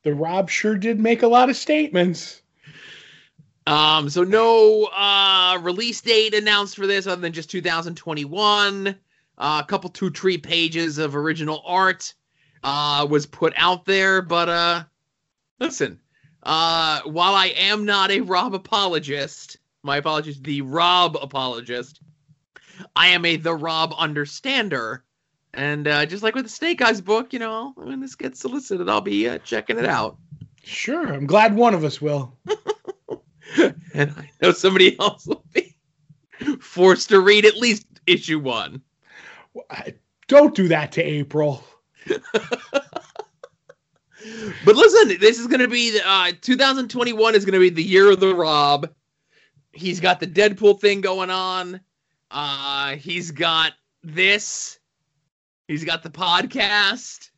[0.03, 2.43] The Rob sure did make a lot of statements.
[3.67, 8.89] Um, so no uh release date announced for this other than just 2021.
[8.89, 12.13] Uh, a couple two tree pages of original art
[12.63, 14.85] uh was put out there, but uh
[15.61, 16.01] listen,
[16.43, 22.01] uh while I am not a Rob apologist, my apologies, the Rob apologist,
[22.97, 25.05] I am a the Rob understander.
[25.53, 28.89] And uh, just like with the Snake Eyes book, you know, when this gets solicited,
[28.89, 30.19] I'll be uh, checking it out.
[30.65, 32.37] Sure, I'm glad one of us will.
[33.95, 35.77] and I know somebody else will be
[36.61, 38.83] forced to read at least issue one.
[40.27, 41.65] Don't do that to April.
[44.65, 48.11] but listen, this is going to be uh, 2021 is going to be the year
[48.11, 48.91] of the Rob.
[49.73, 51.81] He's got the Deadpool thing going on.
[52.31, 54.79] Uh, he's got this.
[55.69, 57.31] He's got the podcast.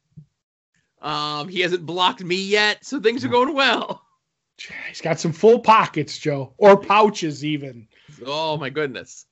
[1.00, 4.02] Um, he hasn't blocked me yet, so things are going well.
[4.88, 7.86] He's got some full pockets, Joe, or pouches even.
[8.24, 9.26] Oh my goodness.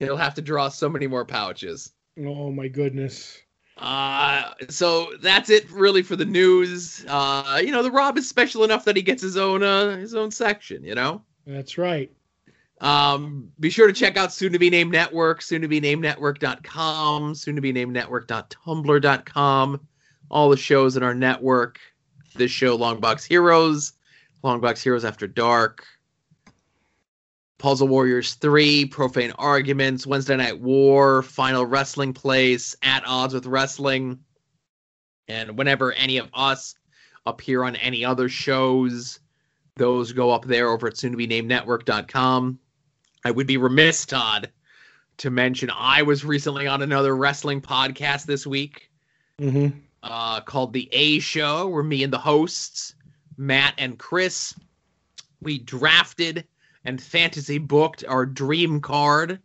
[0.00, 1.92] He'll have to draw so many more pouches.
[2.18, 3.38] Oh my goodness.
[3.76, 7.04] Uh, so that's it really for the news.
[7.08, 10.14] Uh, you know, the Rob is special enough that he gets his own uh his
[10.14, 11.22] own section, you know?
[11.46, 12.10] That's right.
[12.80, 16.02] Um, be sure to check out soon to be named network, soon to be named
[16.02, 19.80] network.com, soon to be named network.tumblr.com,
[20.30, 21.78] all the shows in our network.
[22.34, 23.94] This show, Longbox Heroes,
[24.44, 25.86] Longbox Heroes After Dark,
[27.58, 34.18] Puzzle Warriors 3, Profane Arguments, Wednesday Night War, Final Wrestling Place, At Odds with Wrestling.
[35.28, 36.74] And whenever any of us
[37.24, 39.20] appear on any other shows,
[39.76, 42.58] those go up there over at soon to be named network.com.
[43.24, 44.50] I would be remiss, Todd,
[45.18, 48.90] to mention I was recently on another wrestling podcast this week
[49.40, 49.78] Mm-hmm.
[50.02, 52.94] uh, called The A Show, where me and the hosts,
[53.36, 54.54] Matt and Chris,
[55.42, 56.46] we drafted
[56.86, 59.40] and fantasy booked our dream card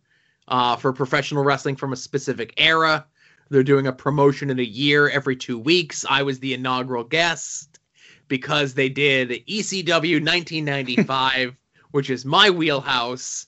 [0.48, 3.04] uh, for professional wrestling from a specific era.
[3.50, 6.06] They're doing a promotion in a year every two weeks.
[6.08, 7.80] I was the inaugural guest
[8.28, 11.56] because they did ECW 1995,
[11.90, 13.46] which is my wheelhouse.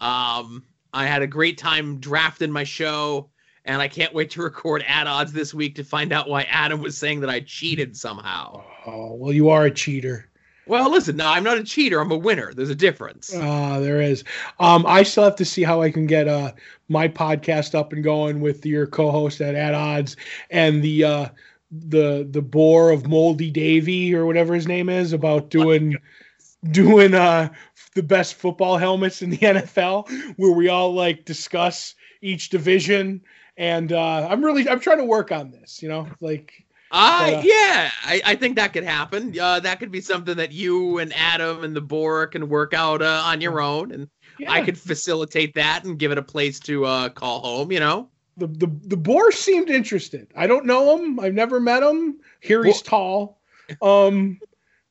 [0.00, 3.30] Um, I had a great time drafting my show,
[3.64, 6.82] and I can't wait to record at odds this week to find out why Adam
[6.82, 8.64] was saying that I cheated somehow.
[8.84, 10.28] Oh well, you are a cheater.
[10.68, 12.00] Well, listen, no, I'm not a cheater.
[12.00, 12.52] I'm a winner.
[12.52, 13.34] There's a difference.
[13.34, 14.24] Ah, there is.
[14.60, 16.52] Um, I still have to see how I can get uh
[16.88, 20.16] my podcast up and going with your co-host at At Odds
[20.50, 21.28] and the uh
[21.70, 25.96] the the bore of Moldy Davy or whatever his name is about doing
[26.70, 27.48] doing uh
[27.94, 33.20] the best football helmets in the NFL where we all like discuss each division
[33.56, 37.42] and uh I'm really I'm trying to work on this, you know, like Uh, uh,
[37.44, 39.38] yeah, I, I think that could happen.
[39.38, 43.02] Uh, that could be something that you and Adam and the Bora can work out
[43.02, 44.50] uh, on your own, and yeah.
[44.50, 47.70] I could facilitate that and give it a place to uh, call home.
[47.72, 50.28] You know, the the the boar seemed interested.
[50.34, 51.20] I don't know him.
[51.20, 52.20] I've never met him.
[52.40, 53.38] Here he's tall.
[53.82, 54.40] Um,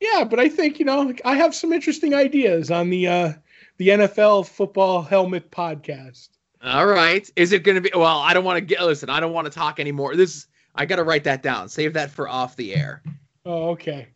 [0.00, 3.32] yeah, but I think you know I have some interesting ideas on the uh,
[3.78, 6.28] the NFL football helmet podcast.
[6.62, 7.28] all right.
[7.34, 7.90] Is it going to be?
[7.92, 8.80] Well, I don't want to get.
[8.82, 10.14] Listen, I don't want to talk anymore.
[10.14, 10.46] This
[10.78, 11.68] I got to write that down.
[11.68, 13.02] Save that for off the air.
[13.44, 14.08] Oh, okay.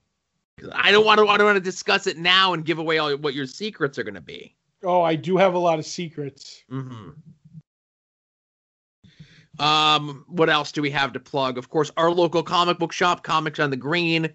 [0.73, 1.27] I don't want to.
[1.27, 4.05] I don't want to discuss it now and give away all what your secrets are
[4.05, 4.55] going to be.
[4.85, 6.63] Oh, I do have a lot of secrets.
[6.71, 7.11] Mm-hmm.
[9.59, 11.59] Um, what else do we have to plug?
[11.59, 14.31] Of course, our local comic book shop, Comics on the Green.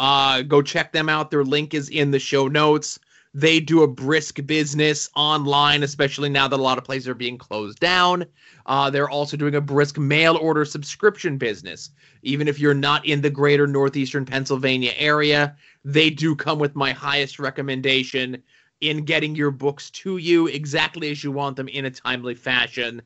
[0.00, 1.30] Uh, go check them out.
[1.30, 2.98] Their link is in the show notes.
[3.38, 7.38] They do a brisk business online, especially now that a lot of places are being
[7.38, 8.26] closed down.
[8.66, 11.90] Uh, they're also doing a brisk mail order subscription business.
[12.24, 16.90] Even if you're not in the greater northeastern Pennsylvania area, they do come with my
[16.90, 18.42] highest recommendation
[18.80, 23.00] in getting your books to you exactly as you want them in a timely fashion.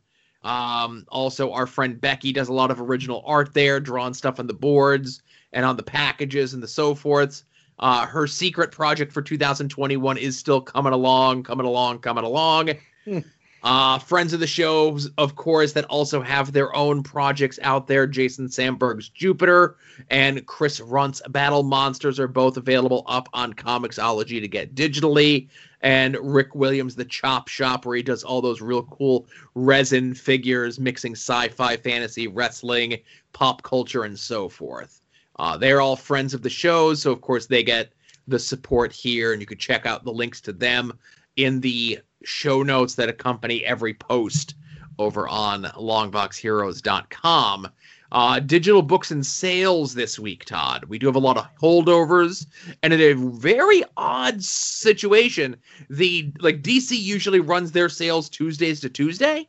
[0.45, 4.47] Um, also, our friend Becky does a lot of original art there, drawing stuff on
[4.47, 5.21] the boards
[5.53, 7.45] and on the packages and the so forths.
[7.79, 12.71] Uh, her secret project for 2021 is still coming along, coming along, coming along.
[13.05, 13.19] Hmm.
[13.63, 18.09] Uh, friends of the show, of course, that also have their own projects out there.
[18.09, 19.77] Jason Sandberg's Jupiter
[20.11, 25.49] and Chris Runt's Battle Monsters are both available up on Comixology to get digitally.
[25.81, 30.81] And Rick Williams, the Chop Shop, where he does all those real cool resin figures,
[30.81, 32.99] mixing sci fi, fantasy, wrestling,
[33.33, 35.02] pop culture, and so forth.
[35.37, 37.93] Uh, they're all friends of the show, so of course they get
[38.29, 40.93] the support here, and you can check out the links to them
[41.37, 44.55] in the show notes that accompany every post
[44.99, 47.69] over on longboxheroes.com.
[48.13, 50.85] Uh, digital books and sales this week, Todd.
[50.85, 52.47] We do have a lot of holdovers,
[52.83, 55.57] and in a very odd situation,
[55.89, 59.49] the like DC usually runs their sales Tuesdays to Tuesday,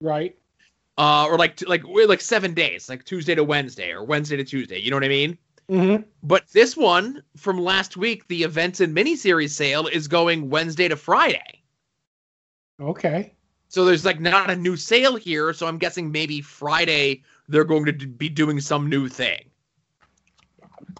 [0.00, 0.37] Right.
[0.98, 4.78] Uh, or like like like seven days, like Tuesday to Wednesday or Wednesday to Tuesday.
[4.78, 5.38] You know what I mean?
[5.70, 6.02] Mm-hmm.
[6.22, 10.96] But this one from last week, the events and miniseries sale is going Wednesday to
[10.96, 11.62] Friday.
[12.80, 13.32] Okay.
[13.68, 15.52] So there's like not a new sale here.
[15.52, 19.44] So I'm guessing maybe Friday they're going to d- be doing some new thing.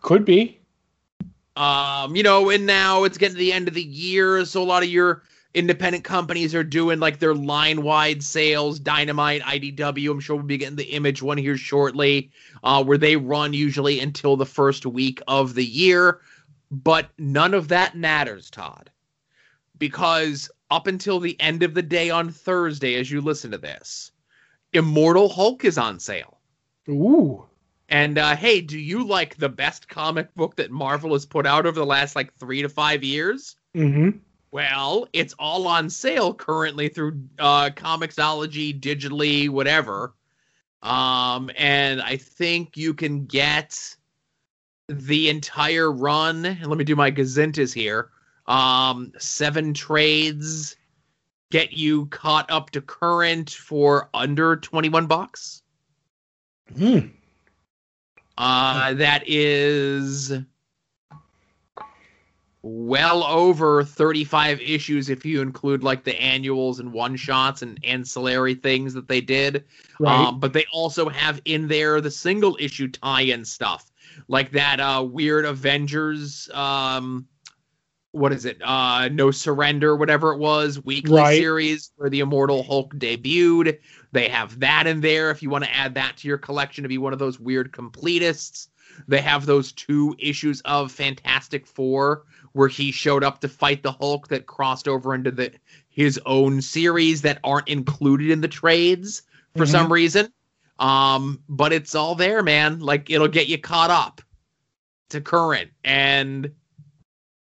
[0.03, 0.61] Could be.
[1.57, 4.65] Um, you know, and now it's getting to the end of the year, so a
[4.65, 5.23] lot of your
[5.59, 8.79] independent companies are doing like their line wide sales.
[8.79, 12.31] Dynamite, IDW, I'm sure we'll be getting the image one here shortly,
[12.63, 16.21] uh, where they run usually until the first week of the year.
[16.71, 18.91] But none of that matters, Todd,
[19.79, 24.13] because up until the end of the day on Thursday, as you listen to this,
[24.73, 26.39] Immortal Hulk is on sale.
[26.89, 27.45] Ooh.
[27.89, 31.67] And uh, hey, do you like the best comic book that Marvel has put out
[31.67, 33.57] over the last like three to five years?
[33.75, 34.19] Mm-hmm.
[34.51, 40.15] Well, it's all on sale currently through uh, Comixology, digitally, whatever.
[40.83, 43.79] Um, and I think you can get
[44.89, 46.47] the entire run.
[46.47, 48.11] And let me do my gazintas here.
[48.47, 50.77] Um, seven trades
[51.51, 55.63] get you caught up to current for under 21 bucks.
[56.77, 56.99] Hmm.
[58.37, 60.33] Uh, that is
[62.69, 68.55] well over 35 issues if you include like the annuals and one shots and ancillary
[68.55, 69.65] things that they did.
[69.99, 70.27] Right.
[70.27, 73.91] Um, but they also have in there the single issue tie-in stuff,
[74.29, 76.51] like that uh, weird Avengers.
[76.53, 77.27] Um,
[78.13, 78.61] what is it?
[78.63, 81.39] Uh, No Surrender, whatever it was, weekly Right.
[81.39, 83.79] series where the Immortal Hulk debuted.
[84.13, 86.89] They have that in there if you want to add that to your collection to
[86.89, 88.69] be one of those weird completists.
[89.07, 93.93] They have those two issues of Fantastic Four where he showed up to fight the
[93.93, 95.53] Hulk that crossed over into the
[95.89, 99.23] his own series that aren't included in the trades
[99.57, 99.71] for Mhm.
[99.71, 100.33] some reason.
[100.79, 102.79] Um, but it's all there, man.
[102.79, 104.23] Like it'll get you caught up
[105.11, 106.53] to current and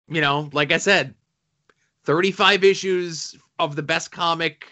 [0.09, 1.15] you know, like I said,
[2.03, 4.67] 35 issues of the best comic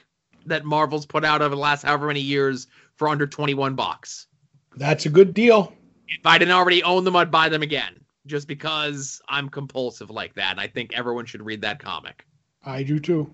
[0.45, 4.28] that Marvel's put out over the last however many years for under 21 bucks.
[4.76, 5.74] That's a good deal.
[6.09, 10.36] If I didn't already own them, I'd buy them again just because I'm compulsive like
[10.36, 10.51] that.
[10.51, 12.26] And I think everyone should read that comic.
[12.63, 13.32] I do too.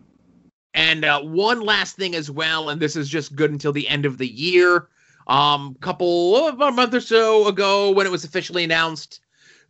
[0.74, 4.06] And uh, one last thing as well, and this is just good until the end
[4.06, 4.90] of the year.
[5.28, 9.20] Um, couple about a month or so ago, when it was officially announced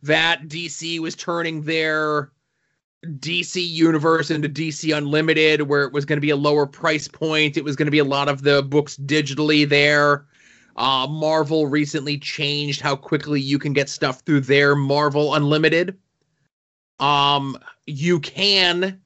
[0.02, 2.30] that DC was turning their
[3.04, 7.56] DC universe into DC Unlimited, where it was going to be a lower price point.
[7.56, 10.26] It was going to be a lot of the books digitally there.
[10.78, 15.98] Uh, Marvel recently changed how quickly you can get stuff through their Marvel Unlimited.
[17.00, 19.00] Um, you can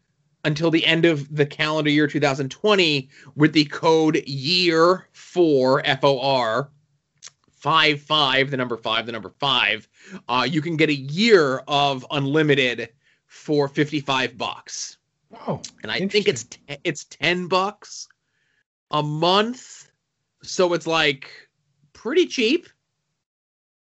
[0.45, 6.71] until the end of the calendar year 2020 with the code year 4 FOR
[7.53, 9.89] five five the number 5 the number 5
[10.29, 12.91] uh, you can get a year of unlimited
[13.27, 14.99] for 55 bucks.
[15.47, 18.09] Oh, and I think it's te- it's 10 bucks
[18.91, 19.91] a month.
[20.43, 21.31] So it's like
[22.03, 22.67] pretty cheap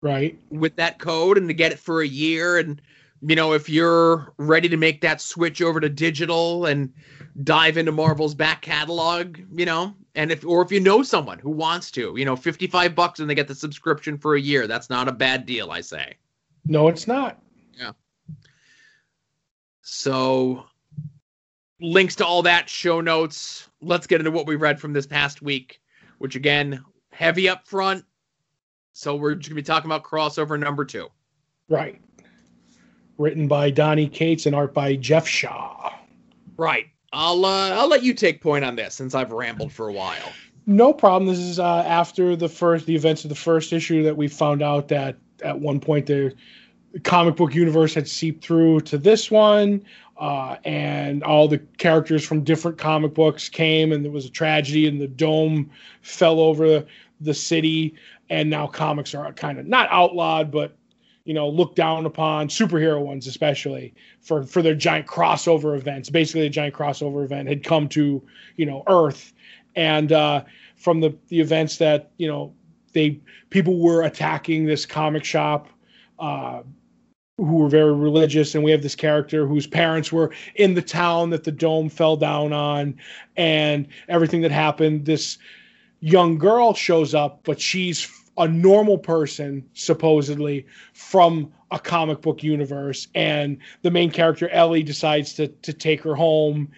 [0.01, 0.39] right.
[0.51, 2.81] with that code and to get it for a year and
[3.23, 6.93] you know if you're ready to make that switch over to digital and
[7.43, 11.51] dive into marvel's back catalog you know and if or if you know someone who
[11.51, 14.89] wants to you know 55 bucks and they get the subscription for a year that's
[14.89, 16.15] not a bad deal i say
[16.67, 17.43] No, it's not.
[17.79, 17.93] Yeah.
[19.83, 20.65] So
[21.81, 23.69] links to all that, show notes.
[23.83, 25.81] Let's get into what we read from this past week,
[26.19, 26.83] which again,
[27.15, 28.05] heavy up front.
[28.93, 31.09] So we're just gonna be talking about crossover number two.
[31.69, 32.01] Right.
[33.19, 35.93] Written by Donny Cates and art by Geoff Shaw.
[36.57, 36.87] Right.
[37.13, 40.33] I'll uh, I'll let you take point on this since I've rambled for a while.
[40.67, 41.31] No problem.
[41.31, 44.63] This is uh, after the first the events of the first issue that we found
[44.63, 46.35] out that at one point the
[47.03, 49.85] comic book universe had seeped through to this one,
[50.17, 54.87] uh, and all the characters from different comic books came, and there was a tragedy,
[54.87, 55.71] and the dome
[56.03, 56.85] fell over
[57.21, 57.95] the city,
[58.31, 60.77] and now comics are kind of not outlawed, but
[61.25, 66.11] you know looked down upon superhero ones especially for for their giant crossover events.
[66.11, 68.23] Basically a giant crossover event had come to
[68.57, 69.33] you know earth.
[69.77, 70.45] And uh,
[70.77, 72.55] from the the events that you know
[72.93, 75.69] they people were attacking this comic shop
[76.19, 76.63] uh,
[77.39, 78.55] who were very religious.
[78.55, 82.17] And we have this character whose parents were in the town that the dome fell
[82.17, 82.97] down on.
[83.37, 85.39] And everything that happened this
[86.05, 93.09] young girl shows up but she's a normal person supposedly from a comic book universe.
[93.15, 96.71] And the main character Ellie decides to to take her home.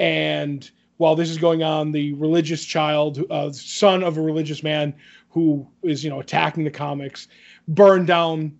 [0.00, 4.92] And while this is going on the religious child uh, son of a religious man
[5.28, 7.28] who is you know attacking the comics
[7.68, 8.58] burned down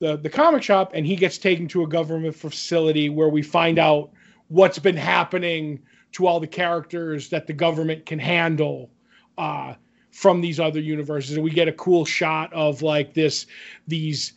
[0.00, 3.78] the the comic shop and he gets taken to a government facility where we find
[3.78, 4.10] out
[4.48, 5.80] what's been happening
[6.12, 8.90] to all the characters that the government can handle
[9.38, 9.74] uh,
[10.10, 11.36] from these other universes.
[11.36, 13.46] And we get a cool shot of like this
[13.86, 14.32] these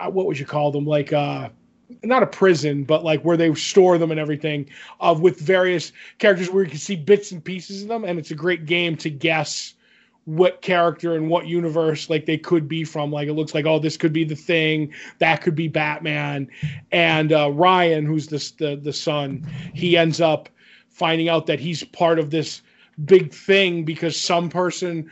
[0.00, 0.86] uh, what would you call them?
[0.86, 1.48] Like uh
[2.02, 6.50] not a prison but like where they store them and everything of with various characters
[6.50, 8.04] where you can see bits and pieces of them.
[8.04, 9.74] And it's a great game to guess
[10.24, 13.12] what character and what universe like they could be from.
[13.12, 16.48] Like it looks like oh this could be the thing that could be batman.
[16.92, 19.44] And uh, ryan who's this the the son
[19.74, 20.48] he ends up
[20.88, 22.62] finding out that he's part of this
[23.04, 25.10] big thing because some person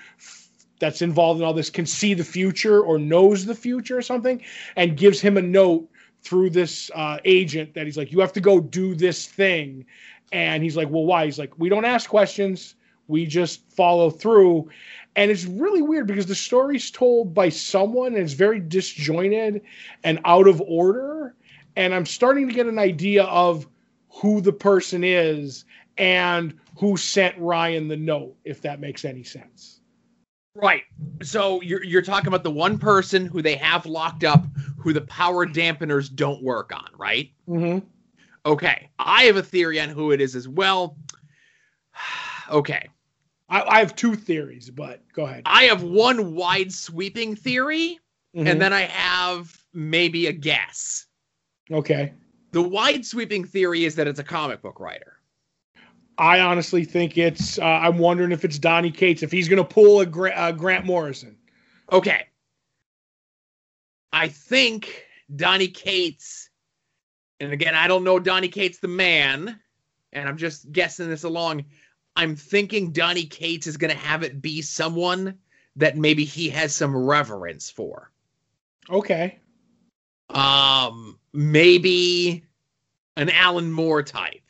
[0.78, 4.42] that's involved in all this can see the future or knows the future or something
[4.76, 5.88] and gives him a note
[6.22, 9.84] through this uh, agent that he's like you have to go do this thing.
[10.32, 11.26] And he's like well why?
[11.26, 12.74] He's like we don't ask questions.
[13.06, 14.70] We just follow through.
[15.16, 19.62] And it's really weird because the story's told by someone and it's very disjointed
[20.02, 21.34] and out of order.
[21.76, 23.66] And i'm starting to get an idea of
[24.08, 25.64] who the person is
[25.98, 29.80] and who sent ryan the note if that makes any sense
[30.56, 30.82] Right.
[31.20, 34.46] So you're you're talking about the one person who they have locked up
[34.78, 37.32] who the power dampeners don't work on, right?
[37.48, 37.84] mm-hmm.
[38.46, 38.88] Okay.
[38.96, 40.96] I have a theory on who it is as well.
[42.50, 42.88] okay.
[43.48, 47.98] I, I have two theories but go ahead I have one wide sweeping theory
[48.36, 48.46] Mhm.
[48.48, 51.06] and then I have maybe a guess.
[51.72, 52.12] okay
[52.52, 55.18] The wide sweeping theory is that it's a comic book writer.
[56.16, 59.68] I honestly think it's uh, i'm wondering if it's donny cates if he's going to
[59.68, 61.36] pull a Gra- uh, grant morrison
[61.90, 62.26] Okay.
[64.12, 65.04] I think
[65.34, 66.50] Donny Cates,
[67.40, 69.60] and again, I don't know Donny Cates the man,
[70.12, 71.64] and I'm just guessing this along.
[72.16, 75.38] I'm thinking Donny Cates is going to have it be someone
[75.76, 78.12] that maybe he has some reverence for.
[78.88, 79.38] okay
[80.30, 82.44] Um, maybe
[83.16, 84.40] an Alan Moore type.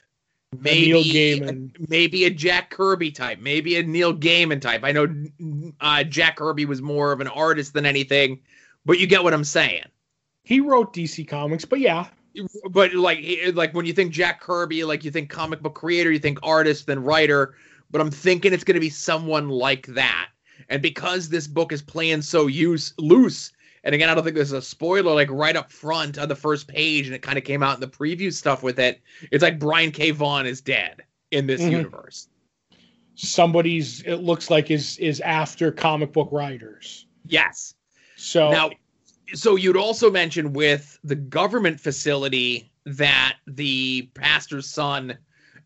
[0.61, 1.89] Maybe Neil Gaiman.
[1.89, 4.83] maybe a Jack Kirby type, maybe a Neil Gaiman type.
[4.85, 5.09] I know
[5.81, 8.41] uh, Jack Kirby was more of an artist than anything,
[8.85, 9.85] but you get what I'm saying.
[10.43, 12.07] he wrote dc comics but yeah
[12.71, 13.25] But like,
[13.55, 16.87] like when you think Jack Kirby, like you think comic book creator, you think artist,
[16.87, 17.55] then writer.
[17.91, 20.31] But I'm thinking it's going to be someone like that.
[20.69, 23.53] And because this book is playing so use loose,
[23.85, 26.67] and again, I don't think there's a spoiler like right up front on the first
[26.67, 29.01] page, and it kind of came out in the preview stuff with it.
[29.31, 30.11] It's like Brian K.
[30.11, 31.71] Vaughan is dead in this Mhm.
[31.71, 32.29] universe.
[33.17, 37.75] somebody's it looks like is is after comic book writers Yes.
[38.17, 38.71] so Now,
[39.35, 45.17] so you'd also mention with the government facility that the pastor's son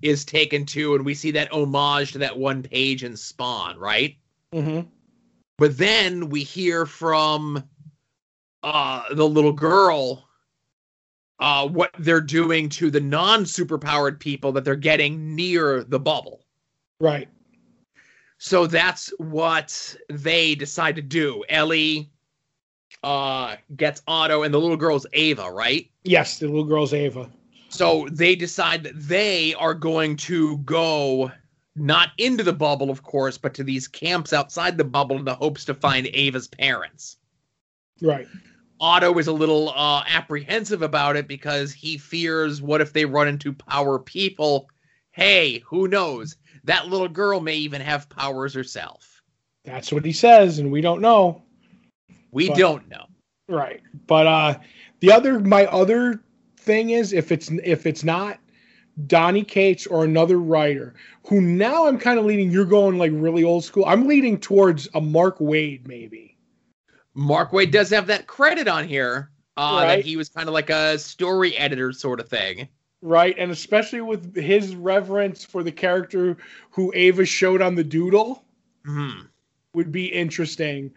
[0.03, 4.16] is taken to, and we see that homage to that one page in Spawn, right?
[4.53, 4.87] Mhm.
[5.57, 7.64] But then we hear from
[8.63, 10.25] uh, the little girl
[11.41, 16.45] uh, what they're doing to the non superpowered people that they're getting near the bubble.
[17.01, 17.29] right
[18.39, 21.45] So that's what they decide to do.
[21.49, 22.11] Ellie
[23.05, 25.89] uh gets Otto and the little girl's Ava, right?
[26.05, 27.31] yes the little girl's ava
[27.69, 31.31] So they decide that they are going to go
[31.77, 35.35] not into the bubble, of course, but to these camps outside the bubble in the
[35.35, 37.18] hopes to find Ava's parents.
[38.01, 38.26] Right
[38.80, 43.26] Otto is a little uh, apprehensive about it because he fears what if they run
[43.26, 44.68] into power people?
[45.11, 46.36] Hey, who knows?
[46.64, 49.20] That little girl may even have powers herself.
[49.64, 51.42] That's what he says, and we don't know.
[52.30, 53.05] We But- don't know.
[53.49, 53.80] Right.
[54.07, 54.59] But uh
[55.01, 56.20] the other my other
[56.59, 58.38] thing is if it's if it's not
[59.07, 60.94] Donny Cates or another writer
[61.26, 63.84] who now I'm kind of leading you're going like really old school.
[63.86, 66.28] I'm leading towards a Mark Waid maybe.
[67.19, 70.71] Mark Waid does have that credit on here uh, that he was kind of like
[70.71, 72.69] a story editor sort of thing.
[73.03, 73.35] Right?
[73.37, 76.37] And especially with his reverence for the character
[76.71, 78.45] who Ava showed on the doodle
[78.85, 79.23] Hmm.
[79.75, 80.93] would be interesting.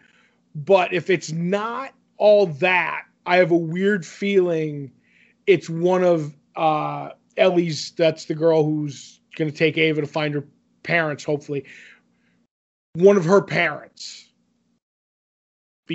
[0.54, 4.92] But if it's not all that, I have a weird feeling
[5.48, 10.44] it's one of uh Ellie's that's the girl who's gonna take Ava to find her
[10.84, 11.64] parents, hopefully.
[12.94, 14.21] One of her parents.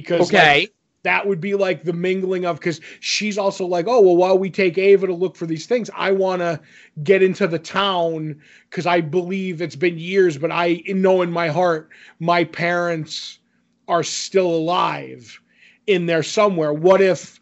[0.02, 0.72] Because like, Okay.
[1.04, 4.50] that would be like the mingling of because she's also like, oh well, while we
[4.50, 6.60] take Ava to look for these things, I want to
[7.04, 11.48] get into the town because I believe it's been years, but I know in my
[11.48, 11.90] heart
[12.20, 13.40] my parents
[13.88, 15.40] are still alive
[15.88, 16.74] in there somewhere.
[16.74, 17.40] What if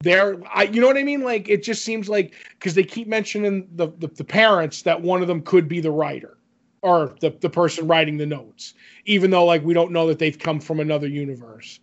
[0.00, 1.22] they're, I, you know what I mean?
[1.22, 5.22] Like it just seems like because they keep mentioning the, the the parents that one
[5.22, 6.36] of them could be the writer
[6.82, 8.74] or the the person writing the notes,
[9.04, 11.78] even though like we don't know that they've come from another universe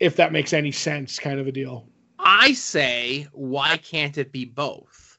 [0.00, 1.88] if that makes any sense, kind of a deal.
[2.18, 5.18] I say, why can't it be both?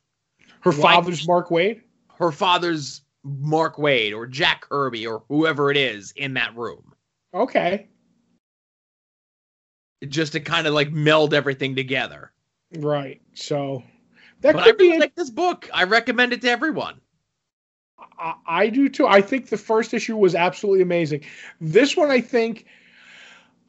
[0.61, 1.81] Her Why- father's Mark Waid.
[2.17, 6.93] Her father's Mark Waid or Jack Kirby or whoever it is in that room.
[7.33, 7.87] Okay,
[10.07, 12.31] Just to kind of like meld everything together.
[12.77, 13.21] right.
[13.33, 13.83] So
[14.41, 14.99] that But I could really be.
[14.99, 15.69] like this book.
[15.73, 17.01] I recommend it to everyone.
[18.19, 19.07] I, I do too.
[19.07, 21.25] I think the first issue was absolutely amazing.
[21.59, 22.65] This one, I think,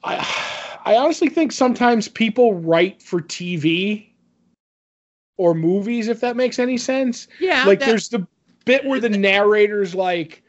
[0.04, 0.16] I
[0.86, 4.06] I honestly think sometimes people write for TV
[5.36, 7.28] or movies, if that makes any sense.
[7.40, 7.64] Yeah.
[7.64, 8.26] like that- there's the
[8.64, 10.42] bit where the narrator's like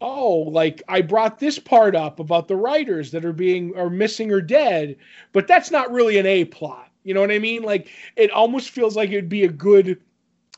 [0.00, 4.30] oh like i brought this part up about the writers that are being are missing
[4.30, 4.96] or dead
[5.32, 8.70] but that's not really an a plot you know what i mean like it almost
[8.70, 10.00] feels like it'd be a good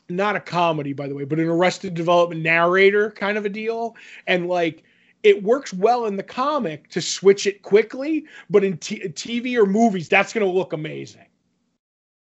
[0.09, 3.95] not a comedy by the way but an arrested development narrator kind of a deal
[4.27, 4.83] and like
[5.23, 9.65] it works well in the comic to switch it quickly but in t- tv or
[9.65, 11.25] movies that's going to look amazing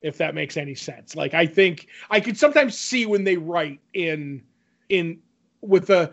[0.02, 1.16] if that makes any sense.
[1.16, 4.42] Like I think I could sometimes see when they write in
[4.90, 5.18] in
[5.62, 6.12] with the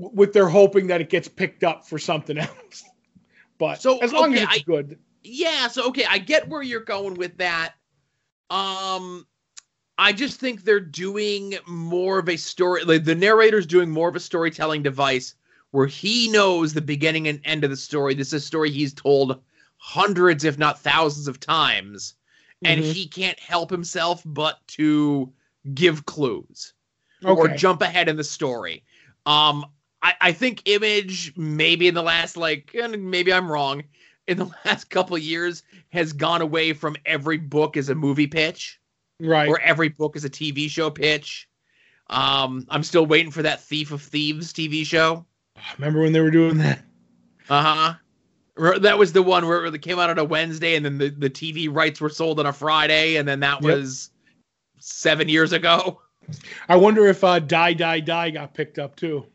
[0.00, 2.84] with their hoping that it gets picked up for something else.
[3.58, 6.62] But So, as long okay, as it's I- good, yeah so okay i get where
[6.62, 7.74] you're going with that
[8.48, 9.26] um
[9.98, 14.16] i just think they're doing more of a story like the narrator's doing more of
[14.16, 15.34] a storytelling device
[15.72, 18.92] where he knows the beginning and end of the story this is a story he's
[18.92, 19.40] told
[19.78, 22.14] hundreds if not thousands of times
[22.64, 22.92] and Mhm.
[22.92, 25.32] he can't help himself but to
[25.74, 26.74] give clues
[27.24, 28.82] or jump ahead in the story.
[29.26, 29.66] Um,
[30.02, 33.82] I, I think Image maybe in the last like and maybe I'm wrong
[34.26, 38.26] in the last couple of years has gone away from every book as a movie
[38.26, 38.80] pitch
[39.18, 41.48] right, or every book as a TV show pitch.
[42.08, 45.26] Um, I'm still waiting for that Thief of Thieves TV show.
[45.78, 46.82] remember when they were doing that?
[47.48, 47.94] Uh huh.
[48.80, 51.30] That was the one where it came out on a Wednesday, and then the, the
[51.30, 53.72] TV rights were sold on a Friday, and then that Yep.
[53.72, 54.10] was
[54.78, 56.00] seven years ago.
[56.68, 59.26] I wonder if uh, Die Die Die got picked up too.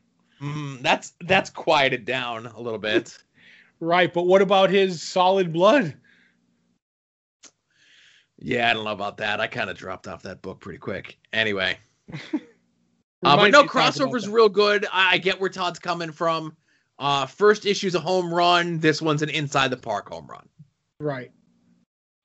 [0.42, 3.18] Mm, that's that's quieted down a little bit.
[3.82, 5.96] Right, but what about his Solid Blood?
[8.38, 9.42] Yeah, I don't know about that.
[9.42, 11.18] I kind of dropped off that book pretty quick.
[11.34, 11.78] Anyway,
[13.24, 14.86] uh, but no, me to talk about crossover's real good.
[14.92, 16.56] I, I get where Todd's coming from.
[16.98, 18.80] Uh, first issue's a home run.
[18.80, 20.48] This one's an inside the park home run,
[21.00, 21.32] right.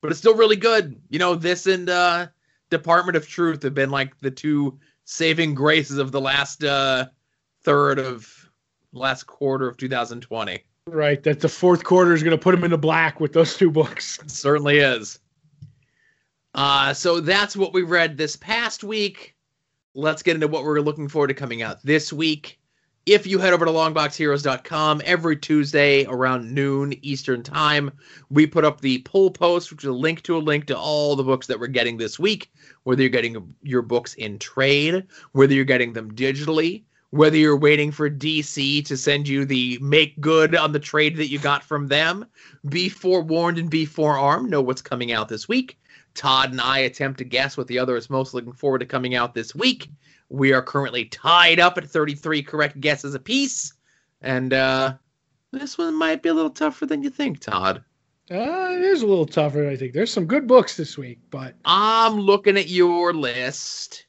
[0.00, 1.00] but it's still really good.
[1.08, 2.28] You know, this and uh,
[2.70, 7.06] Department of Truth have been like the two saving graces of the last uh,
[7.62, 8.48] third of
[8.92, 10.64] last quarter of 2020.
[10.86, 13.56] Right, that the fourth quarter is going to put him in the black with those
[13.56, 14.18] two books.
[14.26, 15.18] certainly is.
[16.54, 19.36] Uh, so that's what we read this past week.
[19.94, 22.60] Let's get into what we're looking forward to coming out this week.
[23.06, 27.90] If you head over to longboxheroes.com every Tuesday around noon Eastern Time,
[28.28, 31.16] we put up the pull post, which is a link to a link to all
[31.16, 32.52] the books that we're getting this week,
[32.84, 37.90] whether you're getting your books in trade, whether you're getting them digitally, whether you're waiting
[37.90, 41.88] for DC to send you the make good on the trade that you got from
[41.88, 42.24] them.
[42.68, 44.50] Be forewarned and be forearmed.
[44.50, 45.79] Know what's coming out this week.
[46.14, 49.14] Todd and I attempt to guess what the other is most looking forward to coming
[49.14, 49.88] out this week.
[50.28, 53.74] We are currently tied up at 33 correct guesses apiece.
[54.20, 54.94] And uh,
[55.50, 57.82] this one might be a little tougher than you think, Todd.
[58.30, 59.92] Uh, it is a little tougher, I think.
[59.92, 64.06] There's some good books this week, but I'm looking at your list,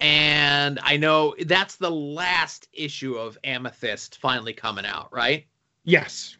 [0.00, 5.46] and I know that's the last issue of Amethyst finally coming out, right?
[5.84, 6.36] yes.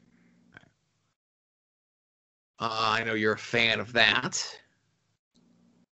[2.60, 4.44] Uh, I know you're a fan of that.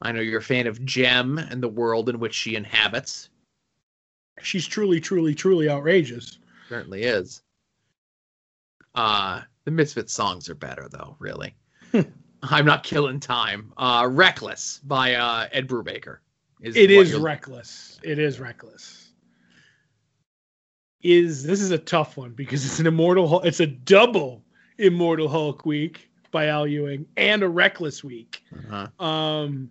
[0.02, 3.28] I know you're a fan of Jem and the world in which she inhabits.
[4.42, 6.38] She's truly, truly, truly outrageous.
[6.68, 7.42] Certainly is.
[8.94, 11.54] Uh, the Misfit songs are better, though, really.
[12.42, 13.72] I'm not killing time.
[13.76, 16.18] Uh, Reckless by uh, Ed Brubaker.
[16.62, 18.00] Is It is reckless.
[18.02, 19.10] It is reckless.
[21.02, 23.40] Is this is a tough one because it's an immortal.
[23.40, 24.44] It's a double
[24.76, 28.44] immortal Hulk week by Al Ewing and a reckless week.
[28.52, 29.04] Uh-huh.
[29.04, 29.70] Um,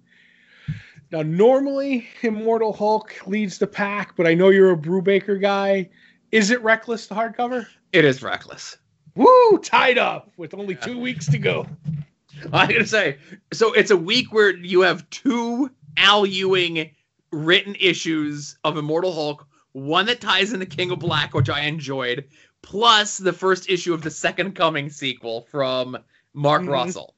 [1.12, 5.90] now, normally Immortal Hulk leads the pack, but I know you're a Brubaker guy.
[6.32, 7.66] Is it Reckless the hardcover?
[7.92, 8.78] It is Reckless.
[9.16, 9.58] Woo!
[9.60, 11.68] Tied up with only two weeks to go.
[12.54, 13.18] I'm gonna say
[13.52, 13.74] so.
[13.74, 16.92] It's a week where you have two Al Ewing
[17.32, 19.46] written issues of Immortal Hulk.
[19.74, 22.26] One that ties into King of Black, which I enjoyed,
[22.62, 25.98] plus the first issue of the Second Coming sequel from
[26.34, 26.70] Mark Mhm.
[26.70, 27.16] Russell.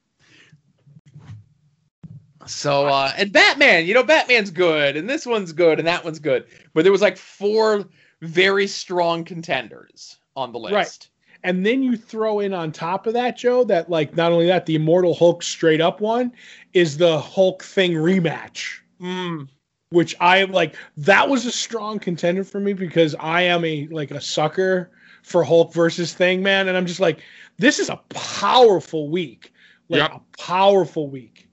[2.48, 6.20] So uh and Batman, you know, Batman's good, and this one's good, and that one's
[6.20, 6.46] good.
[6.74, 7.86] But there was like four
[8.22, 10.74] very strong contenders on the list.
[10.74, 11.08] Right.
[11.44, 14.66] And then you throw in on top of that, Joe, that like not only that,
[14.66, 16.32] the Immortal Hulk straight up one
[16.74, 18.80] is the Hulk thing rematch.
[19.02, 19.48] Mm,
[19.90, 24.12] which I like that was a strong contender for me because I am a like
[24.12, 24.92] a sucker
[25.24, 27.22] for Hulk versus Thing Man, and I'm just like,
[27.58, 29.54] this is a powerful week,
[29.90, 30.12] like Yep.
[30.14, 31.48] a powerful week.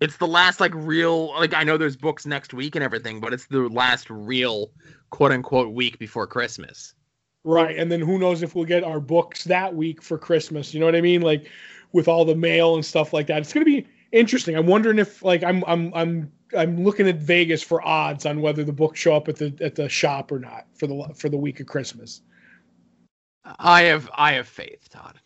[0.00, 3.32] It's the last like real like I know there's books next week and everything, but
[3.32, 4.70] it's the last real
[5.10, 6.94] quote unquote week before Christmas.
[7.44, 7.76] Right.
[7.76, 10.74] And then who knows if we'll get our books that week for Christmas.
[10.74, 11.22] You know what I mean?
[11.22, 11.48] Like
[11.92, 13.38] with all the mail and stuff like that.
[13.38, 14.56] It's gonna be interesting.
[14.56, 18.64] I'm wondering if like I'm I'm I'm I'm looking at Vegas for odds on whether
[18.64, 21.36] the books show up at the at the shop or not for the for the
[21.36, 22.22] week of Christmas.
[23.58, 25.18] I have I have faith, Todd.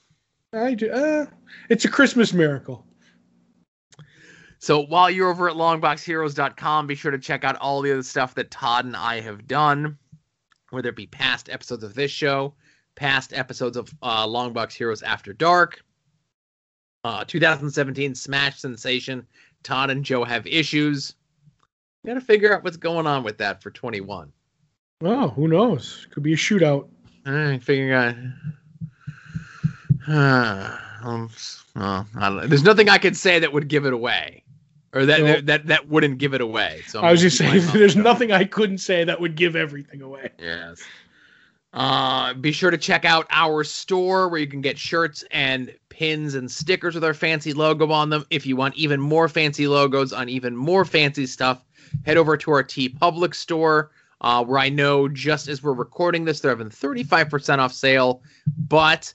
[0.52, 1.26] I do uh,
[1.68, 2.86] it's a Christmas miracle.
[4.62, 8.36] So while you're over at longboxheroes.com, be sure to check out all the other stuff
[8.36, 9.98] that Todd and I have done,
[10.70, 12.54] whether it be past episodes of this show,
[12.94, 15.82] past episodes of uh, Longbox Heroes After Dark,
[17.02, 19.26] uh, 2017 Smash Sensation.
[19.64, 21.16] Todd and Joe have issues.
[22.06, 24.32] Got to figure out what's going on with that for 21.
[25.00, 26.06] Oh, who knows?
[26.12, 26.88] Could be a shootout.
[27.26, 28.14] All right, figuring out.
[31.04, 31.30] um,
[31.74, 32.46] well, I.
[32.46, 34.44] There's nothing I could say that would give it away,
[34.92, 36.82] or that that that wouldn't give it away.
[36.86, 38.02] So I'm I was just saying, there's shut.
[38.02, 40.30] nothing I couldn't say that would give everything away.
[40.38, 40.82] Yes.
[41.72, 46.34] Uh, be sure to check out our store where you can get shirts and pins
[46.34, 48.26] and stickers with our fancy logo on them.
[48.28, 51.64] If you want even more fancy logos on even more fancy stuff,
[52.04, 53.90] head over to our TeePublic store,
[54.20, 58.22] uh, where I know just as we're recording this, they're having 35% off sale.
[58.68, 59.14] But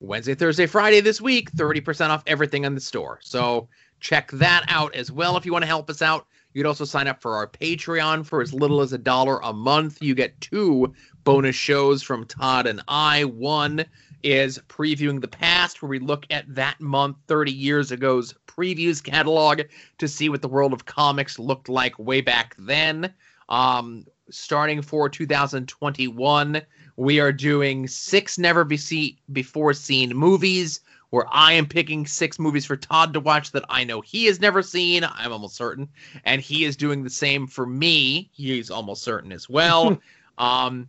[0.00, 3.18] Wednesday, Thursday, Friday this week, 30% off everything in the store.
[3.22, 3.68] So
[4.04, 6.26] check that out as well if you want to help us out.
[6.52, 9.52] You could also sign up for our Patreon for as little as a dollar a
[9.52, 10.00] month.
[10.02, 10.92] You get two
[11.24, 13.24] bonus shows from Todd and I.
[13.24, 13.84] One
[14.22, 19.62] is previewing the past, where we look at that month 30 years ago's previews catalog
[19.98, 23.12] to see what the world of comics looked like way back then.
[23.48, 26.62] Um, starting for 2021,
[26.96, 30.80] we are doing six never be see- before seen movies
[31.14, 34.40] where I am picking six movies for Todd to watch that I know he has
[34.40, 35.04] never seen.
[35.04, 35.88] I'm almost certain.
[36.24, 38.28] And he is doing the same for me.
[38.32, 39.96] He's almost certain as well.
[40.38, 40.88] um,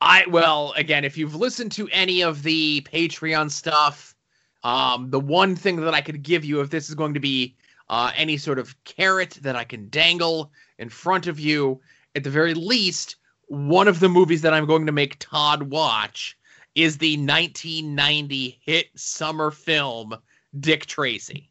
[0.00, 4.16] I, well, again, if you've listened to any of the Patreon stuff,
[4.64, 7.54] um, the one thing that I could give you, if this is going to be
[7.90, 11.82] uh, any sort of carrot that I can dangle in front of you,
[12.14, 13.16] at the very least,
[13.48, 16.38] one of the movies that I'm going to make Todd watch
[16.74, 20.16] is the 1990 hit summer film
[20.60, 21.50] Dick Tracy.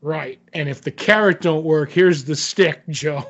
[0.00, 0.38] Right.
[0.52, 3.26] And if the carrot don't work, here's the stick, Joe.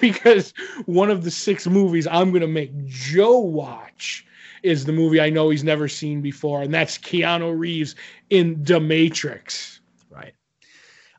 [0.00, 0.52] because
[0.86, 4.26] one of the six movies I'm going to make Joe watch
[4.62, 7.94] is the movie I know he's never seen before, and that's Keanu Reeves
[8.30, 9.80] in The Matrix.
[10.10, 10.34] Right.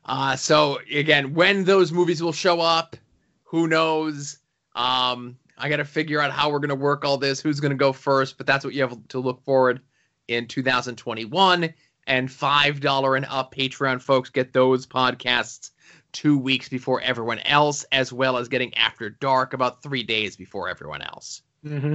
[0.04, 2.96] Uh, so again, when those movies will show up,
[3.44, 4.38] who knows?
[4.74, 7.70] Um, I got to figure out how we're going to work all this, who's going
[7.70, 9.80] to go first, but that's what you have to look forward
[10.28, 11.72] in 2021.
[12.08, 15.70] And $5 and up Patreon folks get those podcasts
[16.12, 20.68] two weeks before everyone else, as well as getting After Dark about three days before
[20.68, 21.42] everyone else.
[21.64, 21.94] Mm-hmm.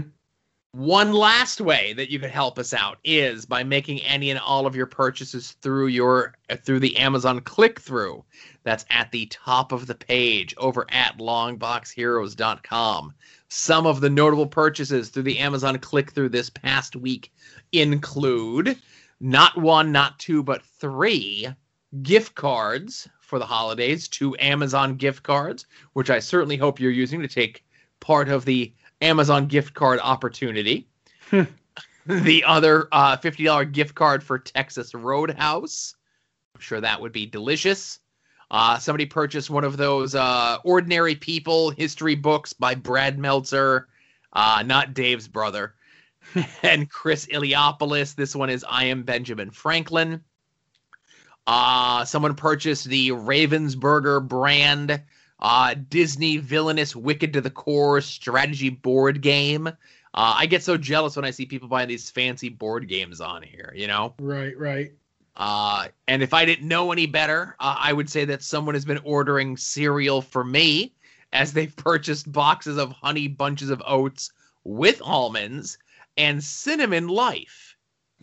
[0.72, 4.68] One last way that you could help us out is by making any and all
[4.68, 8.24] of your purchases through your through the Amazon click through.
[8.64, 13.14] That's at the top of the page over at longboxheroes.com.
[13.50, 17.32] Some of the notable purchases through the Amazon click through this past week
[17.72, 18.78] include
[19.20, 21.48] not one, not two, but three
[22.02, 27.22] gift cards for the holidays, two Amazon gift cards, which I certainly hope you're using
[27.22, 27.66] to take
[28.00, 30.88] part of the Amazon gift card opportunity.
[32.06, 35.96] the other uh, $50 gift card for Texas Roadhouse.
[36.56, 38.00] I'm sure that would be delicious.
[38.50, 43.88] Uh, somebody purchased one of those uh, Ordinary People history books by Brad Meltzer,
[44.34, 45.76] uh, not Dave's brother,
[46.64, 48.16] and Chris Iliopoulos.
[48.16, 50.24] This one is I Am Benjamin Franklin.
[51.46, 55.02] Uh, someone purchased the Ravensburger brand
[55.40, 59.68] uh, Disney villainous Wicked to the Core strategy board game.
[59.68, 59.72] Uh,
[60.14, 63.74] I get so jealous when I see people buying these fancy board games on here,
[63.76, 64.16] you know?
[64.20, 64.92] Right, right.
[65.38, 68.86] Uh, and if I didn't know any better, uh, I would say that someone has
[68.86, 70.94] been ordering cereal for me
[71.32, 74.32] as they've purchased boxes of honey bunches of oats
[74.64, 75.78] with almonds
[76.18, 77.76] and cinnamon life.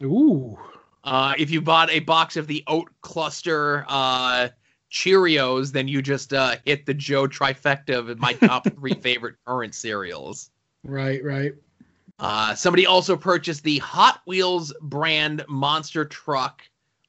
[0.02, 0.58] Ooh.
[1.04, 4.48] Uh, if you bought a box of the oat cluster uh,
[4.90, 9.74] Cheerios, then you just uh, hit the Joe trifecta of my top three favorite current
[9.74, 10.50] cereals.
[10.82, 11.52] Right, right.
[12.18, 16.62] Uh, somebody also purchased the Hot Wheels brand monster truck,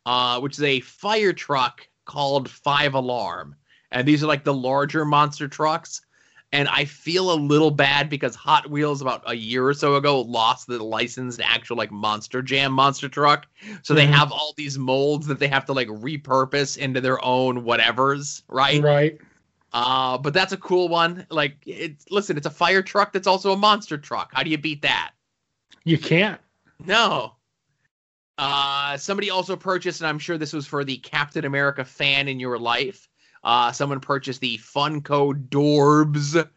[0.05, 3.55] uh, which is a fire truck called Five Alarm.
[3.91, 6.01] And these are like the larger monster trucks.
[6.51, 10.21] And I feel a little bad because Hot Wheels about a year or so ago
[10.21, 13.47] lost the license to actual like Monster Jam monster truck.
[13.83, 14.13] So they Mhm.
[14.13, 18.81] have all these molds that they have to like repurpose into their own whatevers, right?
[18.81, 19.19] Right.
[19.73, 21.25] Uh, but that's a cool one.
[21.29, 24.29] Like, it's listen, it's a fire truck that's also a monster truck.
[24.33, 25.11] How do you beat that?
[25.83, 26.39] You can't.
[26.85, 27.33] No.
[28.37, 32.39] Uh, somebody also purchased, and I'm sure this was for the Captain America fan in
[32.39, 33.07] your life.
[33.43, 36.47] Uh, someone purchased the Funko Dorbz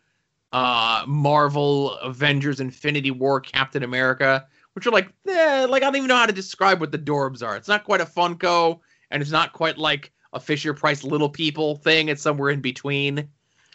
[0.53, 6.09] uh, Marvel Avengers Infinity War Captain America, which are like, eh, like I don't even
[6.09, 7.57] know how to describe what the Dorbz are.
[7.57, 11.77] It's not quite a Funko, and it's not quite like a Fisher Price Little People
[11.77, 12.09] thing.
[12.09, 13.29] It's somewhere in between.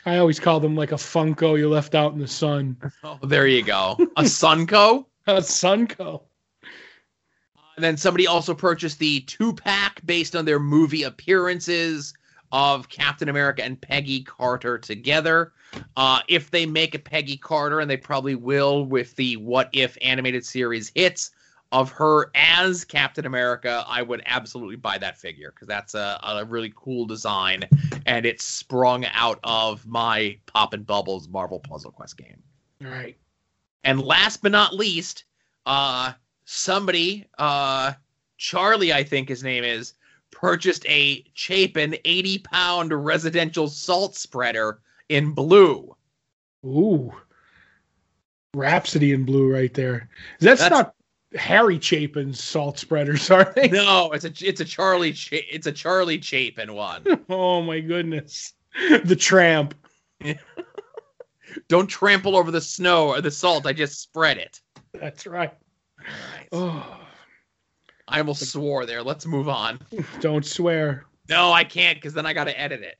[0.06, 2.78] I always call them like a Funko you left out in the sun.
[3.04, 3.96] Oh, there you go.
[4.18, 5.06] A Sunco.
[5.28, 6.24] A Sunco.
[7.76, 12.14] And then somebody also purchased the two pack based on their movie appearances
[12.52, 15.54] of Captain America and Peggy Carter together.
[15.98, 19.98] Uh, if they make a Peggy Carter, and they probably will with the What If
[20.04, 21.32] animated series hits
[21.72, 26.46] of her as Captain America, I would absolutely buy that figure because that's a, a
[26.46, 27.64] really cool design
[28.06, 32.44] and it sprung out of my Pop and Bubbles Marvel Puzzle Quest game.
[32.86, 33.18] All right.
[33.84, 35.24] And last but not least,
[35.66, 36.14] uh,
[36.46, 37.94] somebody, uh,
[38.38, 39.94] Charlie, I think his name is,
[40.32, 44.80] purchased a Chapin 80 pound residential salt spreader
[45.10, 45.96] in blue.
[46.66, 47.14] Ooh.
[48.56, 50.10] Rhapsody in blue right there.
[50.40, 50.96] That's, That's- not
[51.36, 53.68] Harry Chapin's salt spreaders, are they?
[53.70, 57.04] No, it's a it's a Charlie Cha- it's a Charlie Chapin one.
[57.30, 58.54] Oh my goodness.
[59.06, 59.74] The tramp.
[61.68, 63.66] Don't trample over the snow or the salt.
[63.66, 64.62] I just spread it.
[64.94, 65.54] That's right.
[66.04, 66.48] Right.
[66.52, 67.00] Oh,
[68.08, 69.02] I almost swore there.
[69.02, 69.80] Let's move on.
[70.20, 71.06] don't swear.
[71.30, 72.98] No, I can't because then I got to edit it.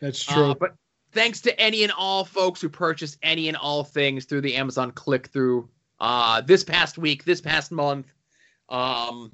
[0.00, 0.50] That's true.
[0.50, 0.74] Uh, but
[1.12, 4.90] thanks to any and all folks who purchased any and all things through the Amazon
[4.92, 5.68] click through
[6.00, 8.12] uh, this past week, this past month,
[8.68, 9.32] um,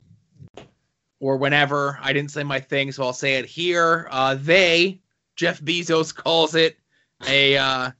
[1.20, 1.98] or whenever.
[2.02, 4.08] I didn't say my thing, so I'll say it here.
[4.10, 5.00] Uh, they,
[5.36, 6.78] Jeff Bezos calls it
[7.26, 7.56] a.
[7.56, 7.90] Uh,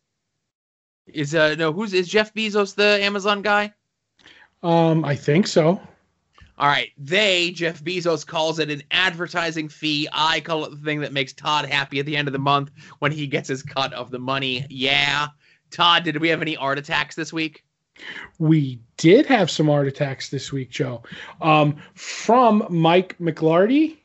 [1.07, 3.73] is uh no who's is Jeff Bezos the Amazon guy?
[4.65, 5.81] Um, I think so.
[6.57, 10.09] All right, they, Jeff Bezos, calls it an advertising fee.
[10.13, 12.71] I call it the thing that makes Todd happy at the end of the month
[13.01, 14.65] when he gets his cut of the money.
[14.71, 15.29] Yeah.
[15.71, 17.65] Todd, did we have any art attacks this week?
[18.39, 21.03] We did have some art attacks this week, Joe.
[21.43, 23.99] Um, from Mike McLarty.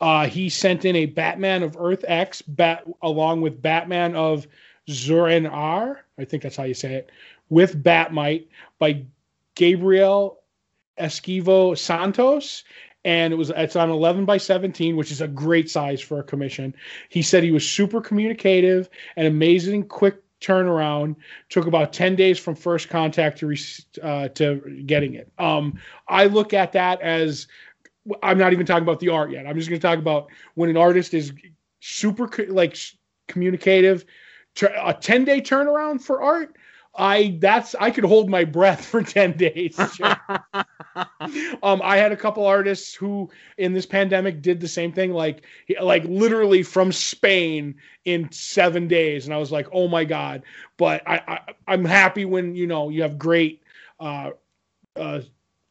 [0.00, 4.48] Uh, he sent in a Batman of Earth X bat along with Batman of
[4.90, 5.98] Zur-En-Arrh.
[6.18, 7.10] I think that's how you say it.
[7.50, 8.48] With Bat-Mite
[8.80, 9.04] by
[9.54, 10.38] Gabriel
[10.98, 12.64] Esquivo Santos.
[13.04, 16.22] And it was it's on 11 by 17, which is a great size for a
[16.22, 16.74] commission.
[17.08, 21.16] He said he was super communicative and amazing quick turnaround
[21.48, 23.56] took about 10 days from first contact to
[24.02, 25.78] uh, to getting it um,
[26.08, 27.46] i look at that as
[28.22, 30.68] i'm not even talking about the art yet i'm just going to talk about when
[30.68, 31.32] an artist is
[31.80, 32.76] super like
[33.28, 34.04] communicative
[34.60, 36.56] a 10 day turnaround for art
[36.94, 39.78] I that's I could hold my breath for 10 days.
[41.62, 45.42] um, I had a couple artists who in this pandemic did the same thing, like
[45.80, 47.74] like literally from Spain
[48.04, 50.42] in seven days, and I was like, oh my god.
[50.76, 53.62] But I, I I'm happy when you know you have great
[54.00, 54.30] uh,
[54.96, 55.20] uh,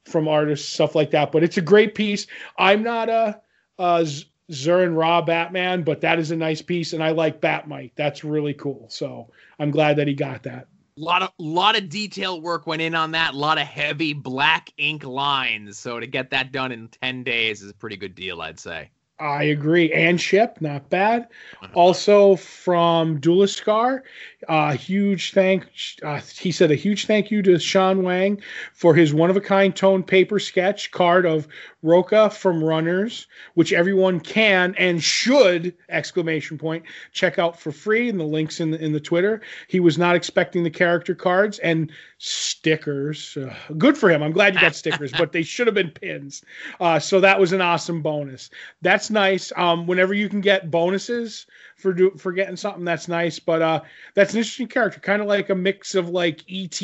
[0.06, 1.32] from artists stuff like that.
[1.32, 2.28] But it's a great piece.
[2.58, 3.42] I'm not a,
[3.78, 4.08] a
[4.52, 7.94] Zur and Ra Batman, but that is a nice piece, and I like Bat-Mite.
[7.96, 8.88] That's really cool.
[8.90, 10.68] So I'm glad that he got that.
[10.98, 13.34] A lot of lot of detail work went in on that.
[13.34, 15.80] A lot of heavy black ink lines.
[15.80, 18.90] So to get that done in ten days is a pretty good deal, I'd say.
[19.22, 19.94] I agree.
[19.94, 21.28] And ship, not bad.
[21.62, 21.72] Uh-huh.
[21.76, 24.02] Also from Dualiscar,
[24.50, 25.68] uh, huge thank.
[26.02, 28.42] Uh, he said a huge thank you to Sean Wang
[28.74, 31.48] for his one of a kind tone paper sketch card of
[31.84, 38.10] Roca from Runners, which everyone can and should exclamation point check out for free.
[38.10, 39.42] And the links in the in the Twitter.
[39.68, 43.36] He was not expecting the character cards and stickers.
[43.36, 44.22] Uh, good for him.
[44.22, 46.44] I'm glad you got stickers, but they should have been pins.
[46.80, 48.50] Uh, so that was an awesome bonus.
[48.82, 49.52] That's nice.
[49.56, 53.40] Um, whenever you can get bonuses for do, for getting something, that's nice.
[53.40, 53.82] But uh,
[54.14, 56.82] that's an interesting character, kind of like a mix of like ET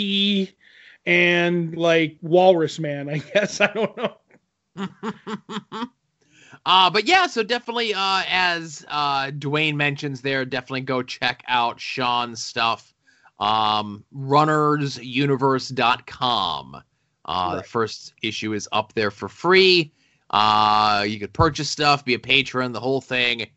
[1.06, 3.10] and like Walrus Man.
[3.10, 4.18] I guess I don't know.
[6.66, 11.80] uh, but yeah, so definitely, uh, as uh, Dwayne mentions there, definitely go check out
[11.80, 12.94] Sean's stuff.
[13.40, 16.76] Um, runnersuniverse.com.
[16.76, 16.82] Uh,
[17.28, 17.58] right.
[17.58, 19.92] The first issue is up there for free.
[20.30, 23.48] Uh, you could purchase stuff, be a patron, the whole thing.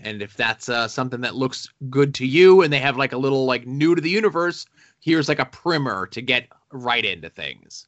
[0.00, 3.18] And if that's uh, something that looks good to you, and they have like a
[3.18, 4.66] little like new to the universe,
[5.00, 7.86] here's like a primer to get right into things.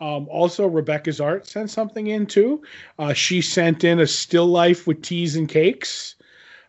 [0.00, 2.62] Um, also, Rebecca's art sent something in too.
[2.98, 6.16] Uh, she sent in a still life with teas and cakes.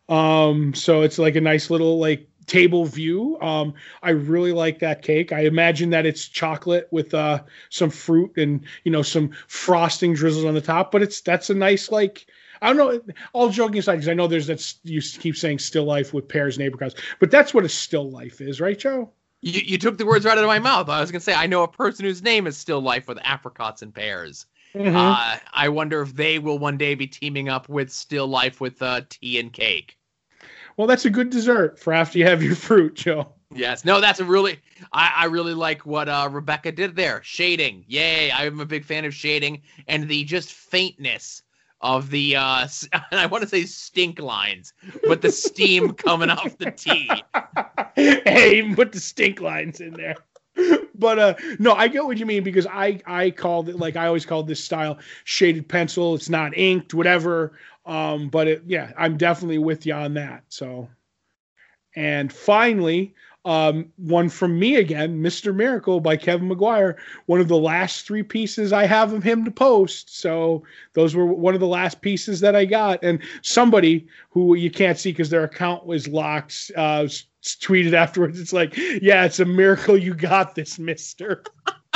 [0.10, 3.40] Um, so it's like a nice little like table view.
[3.42, 3.74] Um,
[4.04, 5.32] I really like that cake.
[5.32, 10.46] I imagine that it's chocolate with uh, some fruit and you know some frosting drizzled
[10.46, 10.92] on the top.
[10.92, 12.28] But it's that's a nice like
[12.62, 13.14] I don't know.
[13.34, 16.58] All joking aside, because I know there's that you keep saying still life with pears
[16.58, 19.12] and apricots, but that's what a still life is, right, Joe?
[19.46, 20.90] You, you took the words right out of my mouth.
[20.90, 23.84] I was gonna say I know a person whose name is Still Life with apricots
[23.84, 24.48] and pears.
[24.74, 24.96] Mm-hmm.
[24.96, 28.82] Uh, I wonder if they will one day be teaming up with Still Life with
[28.82, 30.00] uh, tea and cake.
[30.78, 33.28] Well, that's a good dessert for after you have your fruit, Joe.
[33.54, 34.60] Yes, no, that's a really
[34.92, 37.22] I, I really like what uh, Rebecca did there.
[37.24, 38.32] Shading, yay!
[38.32, 41.44] I'm a big fan of shading and the just faintness
[41.82, 42.68] of the uh
[43.12, 44.74] I want to say stink lines,
[45.08, 47.10] but the steam coming off the tea.
[47.96, 50.16] Hey, put the stink lines in there.
[50.96, 54.08] But uh no, I get what you mean because I I called it like I
[54.08, 56.16] always called this style shaded pencil.
[56.16, 57.54] It's not inked, whatever.
[57.86, 60.44] Um, but it, yeah, I'm definitely with you on that.
[60.50, 60.90] So,
[61.96, 63.14] and finally,
[63.46, 65.56] um, one from me again, Mr.
[65.56, 69.52] Miracle by Kevin Maguire, one of the last three pieces I have of him to
[69.52, 70.20] post.
[70.20, 73.04] So those were one of the last pieces that I got.
[73.04, 77.08] And somebody who you can't see because their account was locked uh,
[77.44, 78.40] tweeted afterwards.
[78.40, 81.44] It's like, yeah, it's a miracle you got this, Mister.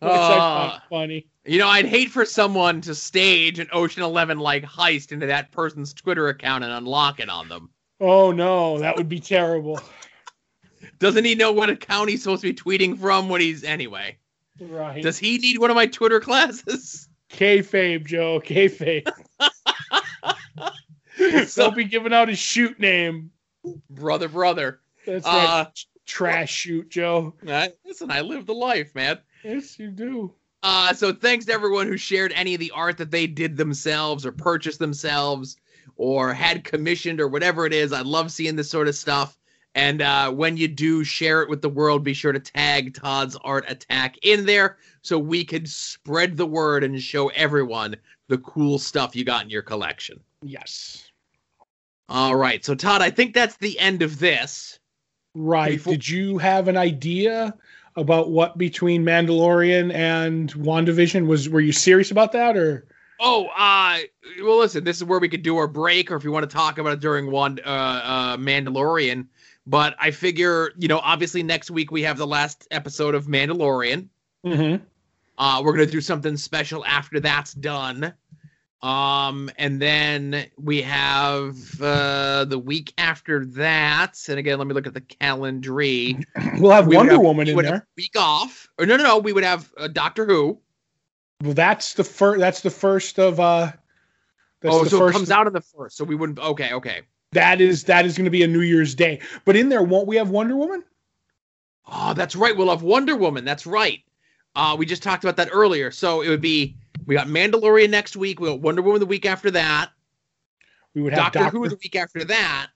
[0.00, 1.26] uh, funny.
[1.44, 5.50] You know, I'd hate for someone to stage an Ocean Eleven like heist into that
[5.50, 7.70] person's Twitter account and unlock it on them.
[8.00, 9.80] Oh no, that would be terrible.
[10.98, 14.16] Doesn't he know what account he's supposed to be tweeting from when he's anyway?
[14.60, 15.02] Right.
[15.02, 17.08] Does he need one of my Twitter classes?
[17.30, 18.40] Kayfabe, Joe.
[18.40, 19.10] Kayfabe.
[21.48, 23.30] so, Don't be giving out his shoot name.
[23.88, 24.80] Brother, brother.
[25.06, 25.44] That's right.
[25.44, 25.66] Uh,
[26.06, 27.34] Trash shoot, Joe.
[27.46, 29.18] I, listen, I live the life, man.
[29.44, 30.34] Yes, you do.
[30.62, 34.26] Uh, so thanks to everyone who shared any of the art that they did themselves
[34.26, 35.56] or purchased themselves
[36.00, 37.92] or had commissioned or whatever it is.
[37.92, 39.36] I love seeing this sort of stuff.
[39.74, 43.36] And uh, when you do share it with the world, be sure to tag Todd's
[43.44, 47.96] Art Attack in there so we could spread the word and show everyone
[48.28, 50.18] the cool stuff you got in your collection.
[50.40, 51.06] Yes.
[52.08, 52.64] All right.
[52.64, 54.78] So, Todd, I think that's the end of this.
[55.34, 55.72] Right.
[55.72, 57.54] Before- Did you have an idea
[57.96, 61.50] about what between Mandalorian and WandaVision was?
[61.50, 62.86] Were you serious about that or?
[63.22, 63.98] Oh, uh,
[64.42, 66.54] well, listen, this is where we could do our break, or if you want to
[66.54, 69.26] talk about it during one uh, uh, Mandalorian.
[69.66, 74.08] But I figure, you know, obviously next week we have the last episode of Mandalorian.
[74.44, 74.82] Mm-hmm.
[75.36, 78.14] Uh, we're gonna do something special after that's done.
[78.82, 84.18] Um, and then we have uh, the week after that.
[84.28, 85.70] And again, let me look at the calendar.
[86.58, 87.86] We'll have we Wonder have, Woman in there.
[87.96, 88.68] week off.
[88.78, 89.18] Or no, no, no.
[89.18, 90.58] We would have uh, Doctor Who.
[91.42, 92.40] Well, that's the first.
[92.40, 93.40] That's the first of.
[93.40, 93.72] uh
[94.62, 95.96] Oh, so it comes out in the first.
[95.96, 96.38] So we wouldn't.
[96.38, 97.00] Okay, okay.
[97.32, 99.20] That is that is going to be a New Year's Day.
[99.46, 100.84] But in there, won't we have Wonder Woman?
[101.86, 102.54] Oh, that's right.
[102.54, 103.44] We'll have Wonder Woman.
[103.44, 104.00] That's right.
[104.54, 105.90] Uh, we just talked about that earlier.
[105.90, 106.76] So it would be
[107.06, 108.38] we got Mandalorian next week.
[108.38, 109.90] We got Wonder Woman the week after that.
[110.94, 112.68] We would have Doctor, Doctor, Who the week after that.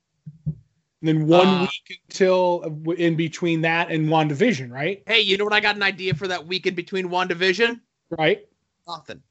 [0.47, 0.55] and
[1.03, 5.03] then one Uh, week until uh, in between that and WandaVision, right?
[5.07, 5.53] Hey, you know what?
[5.53, 7.81] I got an idea for that week in between WandaVision.
[8.17, 8.47] Right?
[8.87, 9.23] Nothing.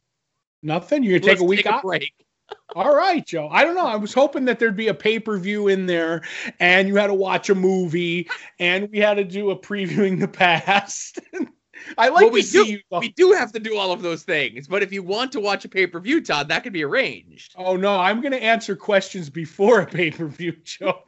[0.62, 1.04] Nothing.
[1.04, 1.82] You're gonna take Let's a week take a off.
[1.84, 2.14] break.
[2.76, 3.48] All right, Joe.
[3.50, 3.86] I don't know.
[3.88, 6.22] I was hoping that there'd be a pay per view in there,
[6.60, 8.30] and you had to watch a movie,
[8.60, 11.20] and we had to do a previewing the past.
[11.98, 12.80] I like Well, we do.
[13.00, 14.68] We do have to do all of those things.
[14.68, 17.56] But if you want to watch a pay per view, Todd, that could be arranged.
[17.58, 21.00] Oh no, I'm going to answer questions before a pay per view, Joe.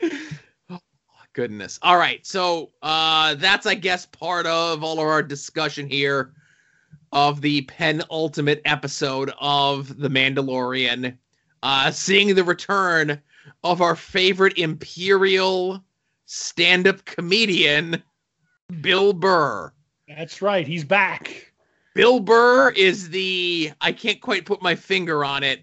[1.38, 1.78] Goodness.
[1.82, 2.26] All right.
[2.26, 6.32] So uh that's I guess part of all of our discussion here
[7.12, 11.16] of the penultimate episode of The Mandalorian.
[11.62, 13.22] Uh seeing the return
[13.62, 15.80] of our favorite Imperial
[16.24, 18.02] stand-up comedian,
[18.80, 19.72] Bill Burr.
[20.08, 20.66] That's right.
[20.66, 21.52] He's back.
[21.94, 25.60] Bill Burr is the I can't quite put my finger on it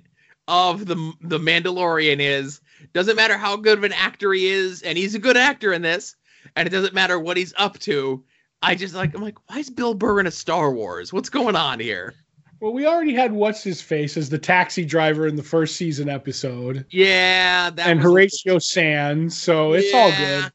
[0.47, 2.61] of the the Mandalorian is
[2.95, 5.83] doesn't matter how good of an actor he is and he's a good actor in
[5.83, 6.15] this
[6.55, 8.23] and it doesn't matter what he's up to
[8.63, 11.55] I just like I'm like why is Bill Burr in a Star Wars what's going
[11.55, 12.13] on here
[12.61, 16.07] Well, we already had what's his face as the taxi driver in the first season
[16.09, 19.37] episode, yeah that and Horatio Sanz.
[19.37, 20.51] So it's all good.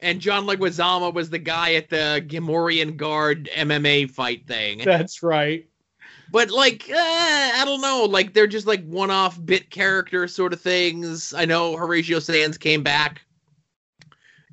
[0.00, 5.68] and John Leguizamo was the guy at the Gamorrean Guard MMA fight thing That's right.
[6.34, 10.60] But like uh, I don't know, like they're just like one-off bit character sort of
[10.60, 11.32] things.
[11.32, 13.22] I know Horatio Sanz came back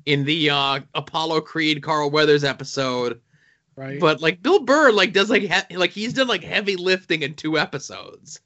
[0.06, 3.20] in the uh, Apollo Creed Carl Weathers episode,
[3.74, 3.98] Right.
[3.98, 7.34] but like Bill Burr like does like he- like he's done like heavy lifting in
[7.34, 8.38] two episodes.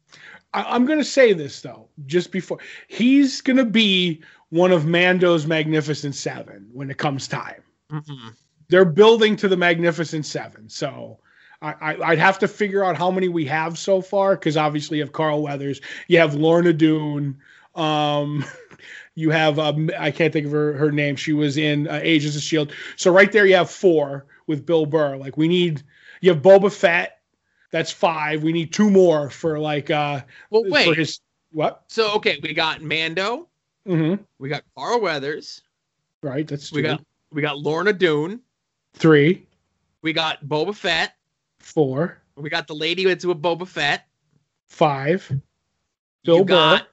[0.54, 2.56] I, I'm going to say this though, just before
[2.88, 7.62] he's going to be one of Mando's Magnificent Seven when it comes time.
[7.92, 8.34] Mhm.
[8.68, 11.18] They're building to the Magnificent Seven, so
[11.62, 14.98] I, I, I'd have to figure out how many we have so far because obviously
[14.98, 17.38] you have Carl Weathers, you have Lorna Doone,
[17.74, 18.44] um,
[19.14, 21.16] you have um, I can't think of her her name.
[21.16, 22.72] She was in uh, Agents of Shield.
[22.96, 25.16] So right there you have four with Bill Burr.
[25.16, 25.82] Like we need
[26.20, 27.20] you have Boba Fett.
[27.72, 28.42] That's five.
[28.42, 30.96] We need two more for like uh Well, for wait.
[30.96, 31.20] his
[31.52, 31.84] what?
[31.88, 33.48] So okay, we got Mando,
[33.88, 34.22] Mm-hmm.
[34.38, 35.62] we got Carl Weathers,
[36.22, 36.46] Right.
[36.46, 37.02] That's we got
[37.32, 38.40] we got Lorna Doone,
[38.94, 39.46] three,
[40.02, 41.15] we got Boba Fett,
[41.66, 44.06] four, we got the lady that's with Boba Fett.
[44.66, 45.30] five.
[46.24, 46.54] Bill you Burr.
[46.54, 46.88] got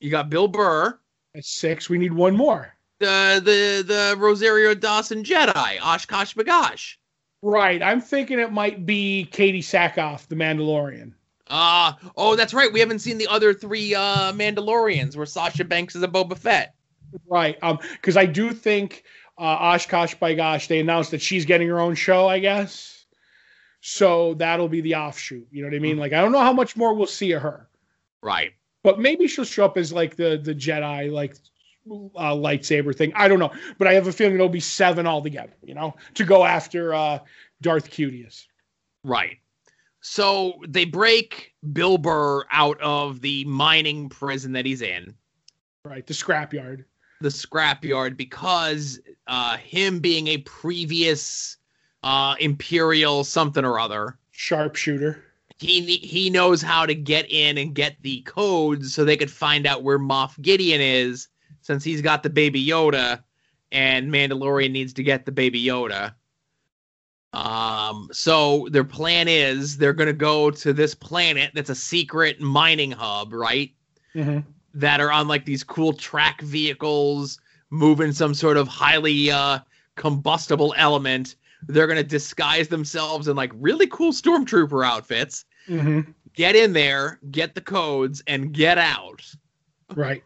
[0.00, 0.98] you got Bill Burr.
[1.34, 1.88] That's six.
[1.88, 2.74] We need one more.
[2.98, 6.96] the the the Rosario Dawson Jedi, Oshkosh Bagosh.
[7.42, 7.82] Right.
[7.82, 11.12] I'm thinking it might be Katee Sackhoff, the Mandalorian.
[11.48, 12.72] Uh oh, that's right.
[12.72, 16.74] We haven't seen the other three uh Mandalorians where Sasha Banks is a Boba Fett.
[17.28, 17.56] Right.
[17.62, 19.04] Um, because I do think
[19.38, 22.95] uh Oshkosh by gosh, they announced that she's getting her own show, I guess.
[23.88, 25.46] So that'll be the offshoot.
[25.52, 25.96] You know what I mean?
[25.96, 27.68] Like I don't know how much more we'll see of her.
[28.20, 28.52] Right.
[28.82, 31.36] But maybe she'll show up as like the the Jedi like
[31.88, 33.12] uh, lightsaber thing.
[33.14, 33.52] I don't know.
[33.78, 37.20] But I have a feeling it'll be seven altogether, you know, to go after uh
[37.62, 38.46] Darth Cutius.
[39.04, 39.36] Right.
[40.00, 45.14] So they break Bill Burr out of the mining prison that he's in,
[45.84, 46.04] Right.
[46.04, 46.84] The scrapyard.
[47.20, 51.56] the scrapyard, because uh him being a previous
[52.02, 55.22] uh Imperial something or other, Sharpshooter.
[55.58, 59.66] he he knows how to get in and get the codes so they could find
[59.66, 61.28] out where Moff Gideon is
[61.62, 63.22] since he's got the baby Yoda
[63.72, 66.14] and Mandalorian needs to get the baby Yoda.
[67.32, 72.40] Um so their plan is they're going to go to this planet that's a secret
[72.40, 73.72] mining hub, right?
[74.14, 74.40] Mm-hmm.
[74.74, 77.40] That are on like these cool track vehicles
[77.70, 79.58] moving some sort of highly uh
[79.96, 81.34] combustible element.
[81.68, 86.12] They're going to disguise themselves in like really cool stormtrooper outfits Mm-hmm.
[86.34, 89.22] get in there, get the codes, and get out.
[89.96, 90.22] Right.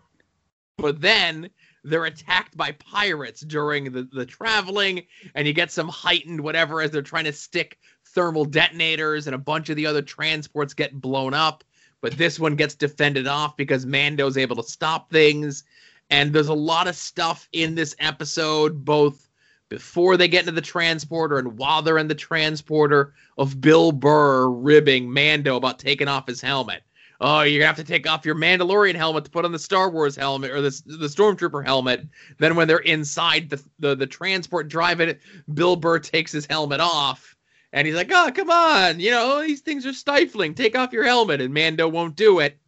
[0.76, 1.48] But then
[1.82, 5.02] they're attacked by pirates during the, the traveling,
[5.34, 7.78] and you get some heightened whatever as they're trying to stick
[8.08, 11.64] thermal detonators, and a bunch of the other transports get blown up.
[12.02, 15.64] But this one gets defended off because Mando's able to stop things.
[16.10, 19.29] And there's a lot of stuff in this episode, both
[19.70, 24.50] before they get into the transporter and while they're in the transporter, of Bill Burr
[24.50, 26.82] ribbing Mando about taking off his helmet.
[27.22, 29.90] Oh, you're gonna have to take off your Mandalorian helmet to put on the Star
[29.90, 32.06] Wars helmet or the the Stormtrooper helmet.
[32.38, 35.20] Then when they're inside the the, the transport driving it,
[35.52, 37.36] Bill Burr takes his helmet off.
[37.72, 40.54] And he's like, oh, come on, you know, these things are stifling.
[40.54, 41.40] Take off your helmet.
[41.40, 42.58] And Mando won't do it.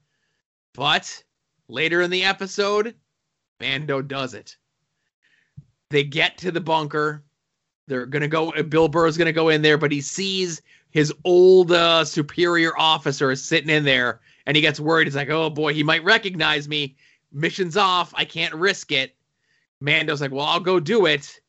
[0.75, 1.25] But
[1.73, 2.95] Later in the episode,
[3.59, 4.59] Mando does it.
[5.93, 7.23] They get to the bunker.
[7.87, 8.51] They're gonna go.
[8.63, 13.45] Bill Burr's gonna go in there, but he sees his old uh, superior officer is
[13.45, 15.07] sitting in there, and he gets worried.
[15.07, 16.97] He's like, "Oh boy, he might recognize me.
[17.31, 18.15] Mission's off.
[18.17, 19.15] I can't risk it."
[19.81, 21.41] Mando's like, "Well, I'll go do it."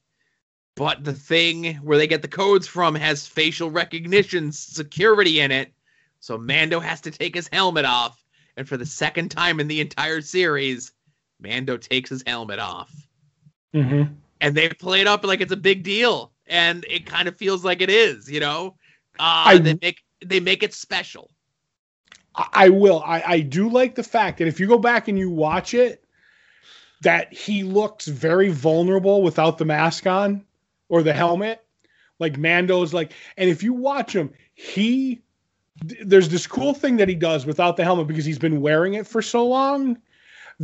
[0.76, 5.72] But the thing where they get the codes from has facial recognition security in it.
[6.20, 8.22] So Mando has to take his helmet off.
[8.57, 10.91] And for the second time in the entire series,
[11.40, 12.91] Mando takes his helmet off.
[13.74, 14.14] Mm-hmm.
[14.44, 16.32] And they play it up like it's a big deal.
[16.48, 18.76] And it kind of feels like it is, you know?
[19.18, 21.30] Uh, I- they make they make it special.
[22.36, 23.02] I, I will.
[23.06, 26.03] I, I do like the fact that if you go back and you watch it,
[27.02, 30.45] that he looks very vulnerable without the mask on
[30.90, 31.64] or the helmet.
[32.20, 35.22] Like Mando's like, and if you watch him, he
[36.03, 39.07] there's this cool thing that he does without the helmet because he's been wearing it
[39.07, 39.98] for so long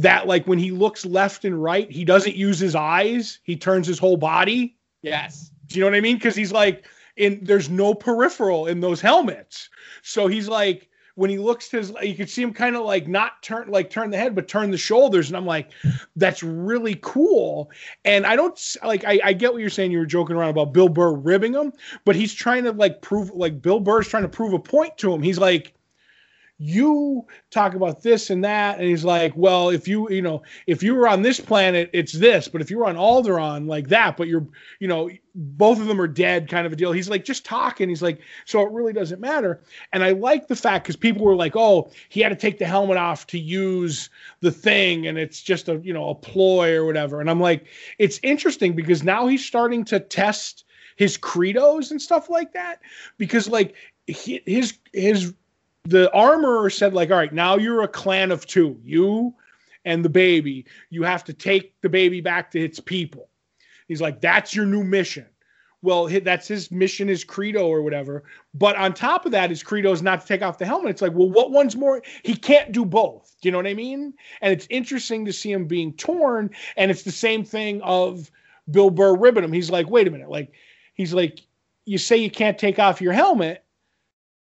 [0.01, 3.39] that like when he looks left and right, he doesn't use his eyes.
[3.43, 4.77] He turns his whole body.
[5.01, 5.51] Yes.
[5.67, 6.15] Do you know what I mean?
[6.15, 6.85] Because he's like,
[7.17, 9.69] in there's no peripheral in those helmets.
[10.01, 13.09] So he's like, when he looks to his, you can see him kind of like
[13.09, 15.27] not turn, like turn the head, but turn the shoulders.
[15.27, 15.71] And I'm like,
[16.15, 17.69] that's really cool.
[18.05, 19.91] And I don't like, I, I get what you're saying.
[19.91, 21.73] You were joking around about Bill Burr ribbing him,
[22.05, 25.13] but he's trying to like prove, like Bill Burr's trying to prove a point to
[25.13, 25.21] him.
[25.21, 25.73] He's like,
[26.61, 30.84] you talk about this and that and he's like well if you you know if
[30.84, 34.18] you were on this planet it's this but if you were on Alderaan like that
[34.18, 34.45] but you're
[34.80, 36.91] you know both of them are dead kind of a deal.
[36.91, 39.61] He's like just talking he's like so it really doesn't matter.
[39.94, 42.65] And i like the fact because people were like oh he had to take the
[42.65, 44.10] helmet off to use
[44.41, 47.22] the thing and it's just a you know a ploy or whatever.
[47.22, 47.68] And i'm like
[47.99, 50.65] it's interesting because now he's starting to test
[50.98, 52.81] his credos and stuff like that
[53.18, 53.76] because like
[54.07, 55.34] his his
[55.90, 59.34] the armorer said like all right now you're a clan of two you
[59.86, 60.66] and the baby.
[60.90, 63.30] You have to take the baby back to its people.
[63.88, 65.26] He's like that's your new mission.
[65.82, 68.24] Well that's his mission his credo or whatever.
[68.53, 70.91] But on top of that his credo is not to take off the helmet.
[70.91, 72.03] It's like well what one's more?
[72.24, 73.36] He can't do both.
[73.41, 74.14] Do you know what i mean?
[74.41, 76.52] And it's interesting to see him being torn.
[76.78, 78.30] And it's the same thing of
[78.70, 79.53] bill burr ribbing him.
[79.53, 80.30] He's like wait a minute.
[80.30, 80.52] Like
[80.94, 81.40] he's like
[81.86, 83.64] you say you can't take off your helmet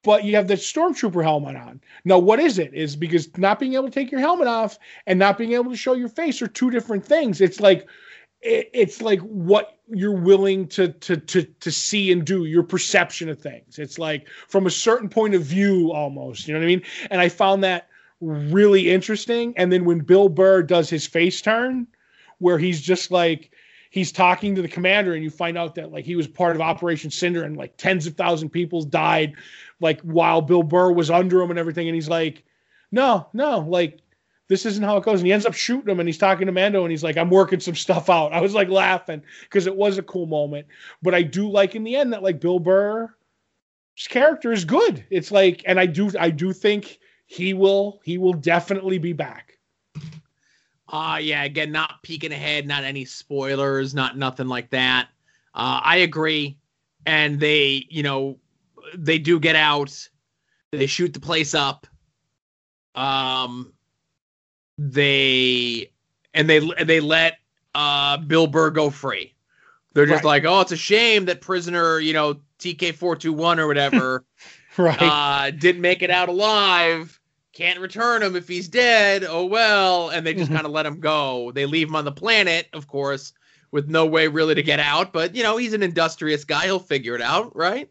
[0.03, 1.79] but you have the stormtrooper helmet on.
[2.05, 2.73] Now, what is it?
[2.73, 5.77] Is because not being able to take your helmet off and not being able to
[5.77, 7.41] show your face are two different things.
[7.41, 7.87] It's like
[8.41, 13.39] it's like what you're willing to to to to see and do, your perception of
[13.39, 13.77] things.
[13.77, 16.47] It's like from a certain point of view, almost.
[16.47, 16.81] You know what I mean?
[17.11, 17.87] And I found that
[18.19, 19.53] really interesting.
[19.57, 21.87] And then when Bill Burr does his face turn,
[22.39, 23.51] where he's just like
[23.91, 26.61] he's talking to the commander and you find out that like he was part of
[26.61, 29.35] operation cinder and like tens of thousand people died
[29.79, 31.87] like while bill burr was under him and everything.
[31.87, 32.43] And he's like
[32.91, 33.99] no no like
[34.47, 35.19] this isn't how it goes.
[35.19, 37.29] And he ends up shooting him and he's talking to mando and he's like i'm
[37.29, 38.33] working some stuff out.
[38.33, 40.65] I was like laughing because it was a cool moment.
[41.03, 43.09] But i do like in the end that like bill burr's
[44.09, 45.05] character is good.
[45.11, 49.57] It's like and i do i do think he will he will definitely be back
[50.91, 55.07] Uh yeah, again, not peeking ahead, not any spoilers, not nothing like that.
[55.55, 56.57] Uh I agree.
[57.05, 58.39] And they, you know,
[58.95, 60.09] they do get out.
[60.71, 61.87] They shoot the place up.
[62.95, 63.73] Um
[64.77, 65.91] they
[66.33, 67.37] and they they let
[67.75, 69.35] uh Bill Burr go free.
[69.93, 70.43] They're just Right.
[70.43, 74.25] like, "Oh, it's a shame that prisoner, you know, TK421 or whatever
[74.77, 77.20] right uh, didn't make it out alive.
[77.53, 79.25] Can't return him if he's dead.
[79.27, 80.09] Oh well.
[80.09, 80.55] And they just Mhm.
[80.55, 81.51] kind of let him go.
[81.53, 83.33] They leave him on the planet, of course,
[83.71, 85.11] with no way really to get out.
[85.11, 86.63] But you know, he's an industrious guy.
[86.65, 87.89] He'll figure it out, right?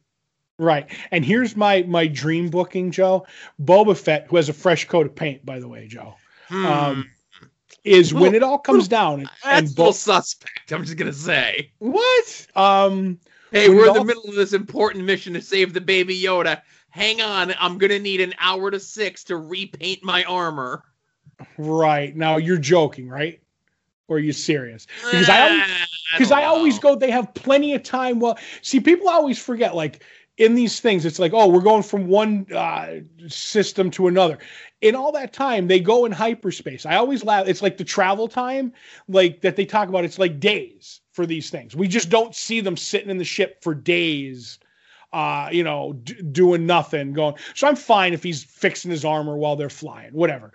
[0.58, 0.86] Right.
[1.10, 3.26] And here's my my dream booking, Joe.
[3.62, 6.14] Boba Fett, who has a fresh coat of paint, by the way, Joe,
[6.48, 6.66] Hmm.
[6.66, 7.10] um,
[7.84, 10.72] is when it all comes down and, That's and a little Bo- suspect.
[10.72, 11.72] I'm just gonna say.
[11.78, 12.46] what?
[12.56, 13.18] Um,
[13.52, 16.62] Hey, we're in the all- middle of this important mission to save the baby Yoda.
[16.90, 20.84] Hang on, I'm gonna need an hour to six to repaint my armor.
[21.56, 23.40] right now you're joking, right?
[24.08, 24.86] Or are you serious?
[25.10, 28.18] Because I always- Ah, Because don't I always go, they have plenty of time.
[28.18, 30.02] Well, see, people always forget, like
[30.38, 34.38] in these things, it's like, oh, we're going from one uh, system to another.
[34.80, 36.84] In all that time, they go in hyperspace.
[36.86, 37.46] I always laugh.
[37.46, 38.72] It's like the travel time,
[39.06, 40.04] like that they talk about.
[40.04, 41.76] It's like days for these things.
[41.76, 44.58] We just don't see them sitting in the ship for days.
[45.12, 47.34] Uh, you know, d- doing nothing, going.
[47.54, 50.52] So I'm fine if he's fixing his armor while they're flying, whatever.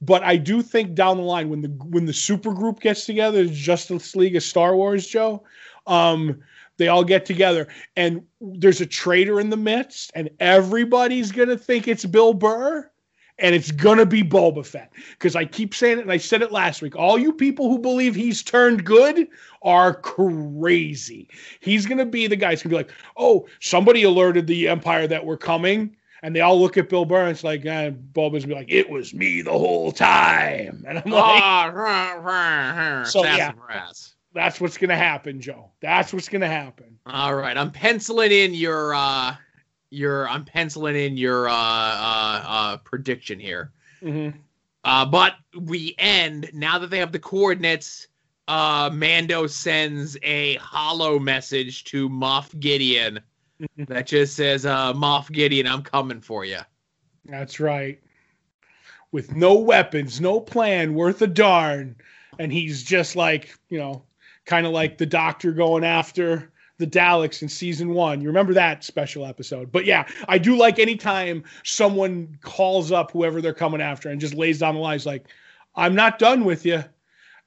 [0.00, 3.44] But I do think down the line when the when the super group gets together,
[3.46, 5.42] Justice League of Star Wars, Joe,
[5.86, 6.40] um,
[6.78, 11.86] they all get together and there's a traitor in the midst, and everybody's gonna think
[11.86, 12.90] it's Bill Burr.
[13.38, 16.52] And it's gonna be Boba Fett because I keep saying it, and I said it
[16.52, 16.96] last week.
[16.96, 19.28] All you people who believe he's turned good
[19.62, 21.28] are crazy.
[21.60, 25.24] He's gonna be the guy who's gonna be like, "Oh, somebody alerted the Empire that
[25.24, 28.52] we're coming." And they all look at Bill Burr and it's like, eh, Boba's be
[28.52, 30.84] like, it was me the whole time.
[30.88, 33.50] And I'm like, Ah, So, sass yeah.
[33.50, 34.14] and brass.
[34.34, 35.70] that's what's gonna happen, Joe.
[35.80, 36.98] That's what's gonna happen.
[37.06, 39.36] All right, I'm penciling in your uh
[39.90, 43.72] your I'm penciling in your uh uh, uh prediction here.
[44.02, 44.38] Mm-hmm.
[44.84, 48.08] Uh but we end now that they have the coordinates
[48.46, 53.20] uh Mando sends a holo message to Moff Gideon
[53.76, 56.60] that just says uh Moff Gideon I'm coming for you.
[57.24, 58.00] That's right.
[59.10, 61.96] With no weapons, no plan worth a darn.
[62.38, 64.02] And he's just like, you know,
[64.44, 68.20] kind of like the doctor going after the Daleks in season one.
[68.20, 69.70] You remember that special episode.
[69.70, 74.34] But yeah, I do like anytime someone calls up whoever they're coming after and just
[74.34, 75.26] lays down the lines like,
[75.74, 76.84] I'm not done with you.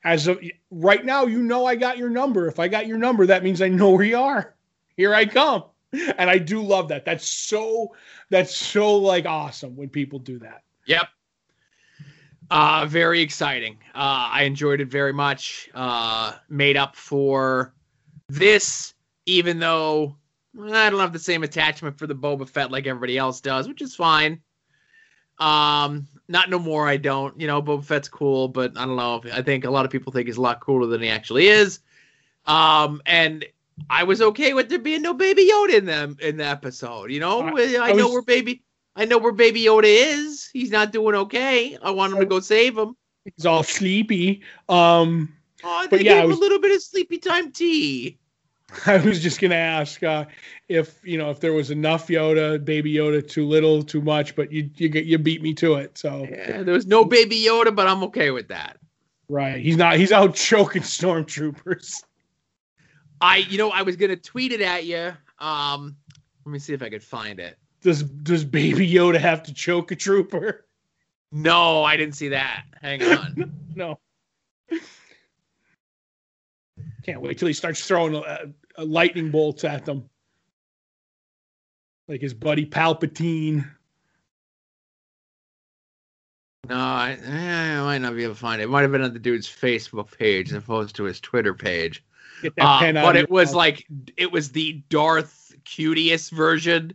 [0.03, 0.39] As of
[0.69, 2.47] right now, you know I got your number.
[2.47, 4.55] If I got your number, that means I know where you are.
[4.97, 5.63] Here I come.
[5.93, 7.05] And I do love that.
[7.05, 7.93] That's so
[8.29, 10.63] that's so like awesome when people do that.
[10.87, 11.07] Yep.
[12.49, 13.77] Uh very exciting.
[13.93, 15.69] Uh I enjoyed it very much.
[15.73, 17.73] Uh made up for
[18.29, 18.93] this
[19.25, 20.15] even though
[20.59, 23.81] I don't have the same attachment for the Boba Fett like everybody else does, which
[23.81, 24.41] is fine.
[25.39, 27.39] Um not no more I don't.
[27.39, 29.21] You know, Boba Fett's cool, but I don't know.
[29.33, 31.79] I think a lot of people think he's a lot cooler than he actually is.
[32.45, 33.45] Um and
[33.89, 37.11] I was okay with there being no Baby Yoda in them in the episode.
[37.11, 38.63] You know, I- I, I know was- where Baby
[38.95, 40.49] I know where Baby Yoda is.
[40.51, 41.77] He's not doing okay.
[41.81, 42.95] I want him to go save him.
[43.23, 44.41] He's all sleepy.
[44.69, 45.33] Um
[45.63, 48.17] Oh, But yeah, gave I him a little bit of sleepy time tea.
[48.85, 50.25] I was just gonna ask uh,
[50.69, 54.51] if you know if there was enough Yoda, baby Yoda, too little, too much, but
[54.51, 55.97] you you you beat me to it.
[55.97, 58.77] So Yeah, there was no Baby Yoda, but I'm okay with that.
[59.29, 62.03] right, he's not he's out choking stormtroopers.
[63.19, 65.13] I, you know, I was gonna tweet it at you.
[65.39, 65.95] Um,
[66.45, 67.57] let me see if I could find it.
[67.81, 70.65] Does does baby Yoda have to choke a trooper?
[71.31, 72.63] No, I didn't see that.
[72.81, 73.53] Hang on.
[73.75, 73.99] No.
[77.03, 80.09] Can't wait till he starts throwing uh lightning bolts at them,
[82.07, 83.65] like his buddy Palpatine.
[86.69, 88.65] no, I, eh, I might not be able to find it.
[88.65, 92.03] It might have been on the dude's Facebook page as opposed to his Twitter page.
[92.41, 93.55] Get that Uh, but it was mouth.
[93.55, 93.87] like
[94.17, 96.93] it was the Darth Cutiest version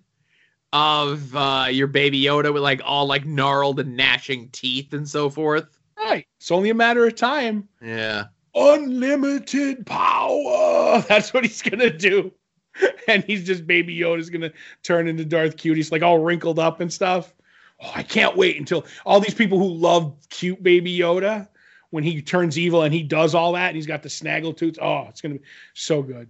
[0.73, 5.29] of uh, your Baby Yoda with like all like gnarled and gnashing teeth and so
[5.31, 5.79] forth.
[5.97, 6.27] right.
[6.39, 7.69] It's only a matter of time.
[7.83, 8.25] Yeah.
[8.55, 10.56] unlimited power.
[11.09, 12.33] That's what he's gonna do.
[13.09, 14.53] And he's just baby Yoda's gonna
[14.83, 15.77] turn into Darth Cute.
[15.77, 17.33] He's like all wrinkled up and stuff.
[17.81, 21.49] Oh, I can't wait until all these people who love cute baby Yoda
[21.91, 24.79] when he turns evil and he does all that and he's got the snaggle toots.
[24.81, 25.43] Oh, it's gonna be
[25.75, 26.29] so good.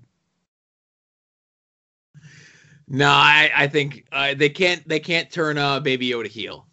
[2.88, 6.66] No, I, I think uh, they can't they can't turn uh, Baby Yoda heel.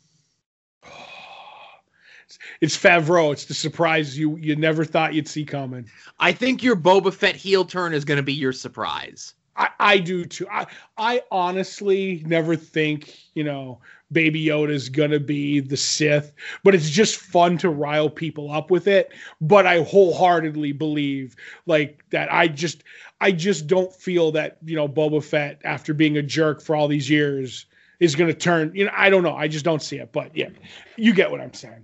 [2.64, 3.34] It's Favreau.
[3.34, 5.86] It's the surprise you you never thought you'd see coming.
[6.22, 9.34] I think your Boba Fett heel turn is going to be your surprise.
[9.58, 10.48] I, I do too.
[10.50, 10.68] I
[10.98, 13.82] I honestly never think, you know,
[14.14, 16.32] Baby Yoda is gonna be the Sith,
[16.64, 19.12] but it's just fun to rile people up with it.
[19.42, 21.36] But I wholeheartedly believe
[21.66, 22.86] like that I just
[23.20, 26.88] I just don't feel that, you know, Boba Fett, after being a jerk for all
[26.88, 27.66] these years,
[28.00, 29.36] is gonna turn, you know, I don't know.
[29.36, 30.14] I just don't see it.
[30.14, 30.52] But yeah,
[30.96, 31.84] you get what I'm saying.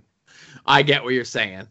[0.66, 1.66] I get what you're saying.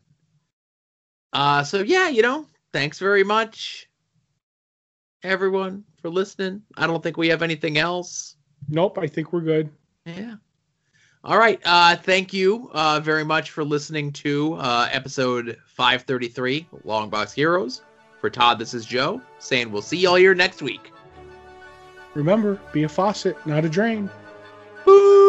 [1.33, 3.87] Uh, so yeah, you know, thanks very much,
[5.23, 6.61] everyone, for listening.
[6.77, 8.35] I don't think we have anything else.
[8.67, 9.69] Nope, I think we're good.
[10.05, 10.35] Yeah.
[11.23, 11.59] All right.
[11.65, 17.81] Uh, thank you uh, very much for listening to uh, episode 533, Longbox Heroes.
[18.21, 20.91] For Todd, this is Joe saying we'll see y'all here next week.
[22.15, 24.09] Remember, be a faucet, not a drain.
[24.85, 25.28] Boop.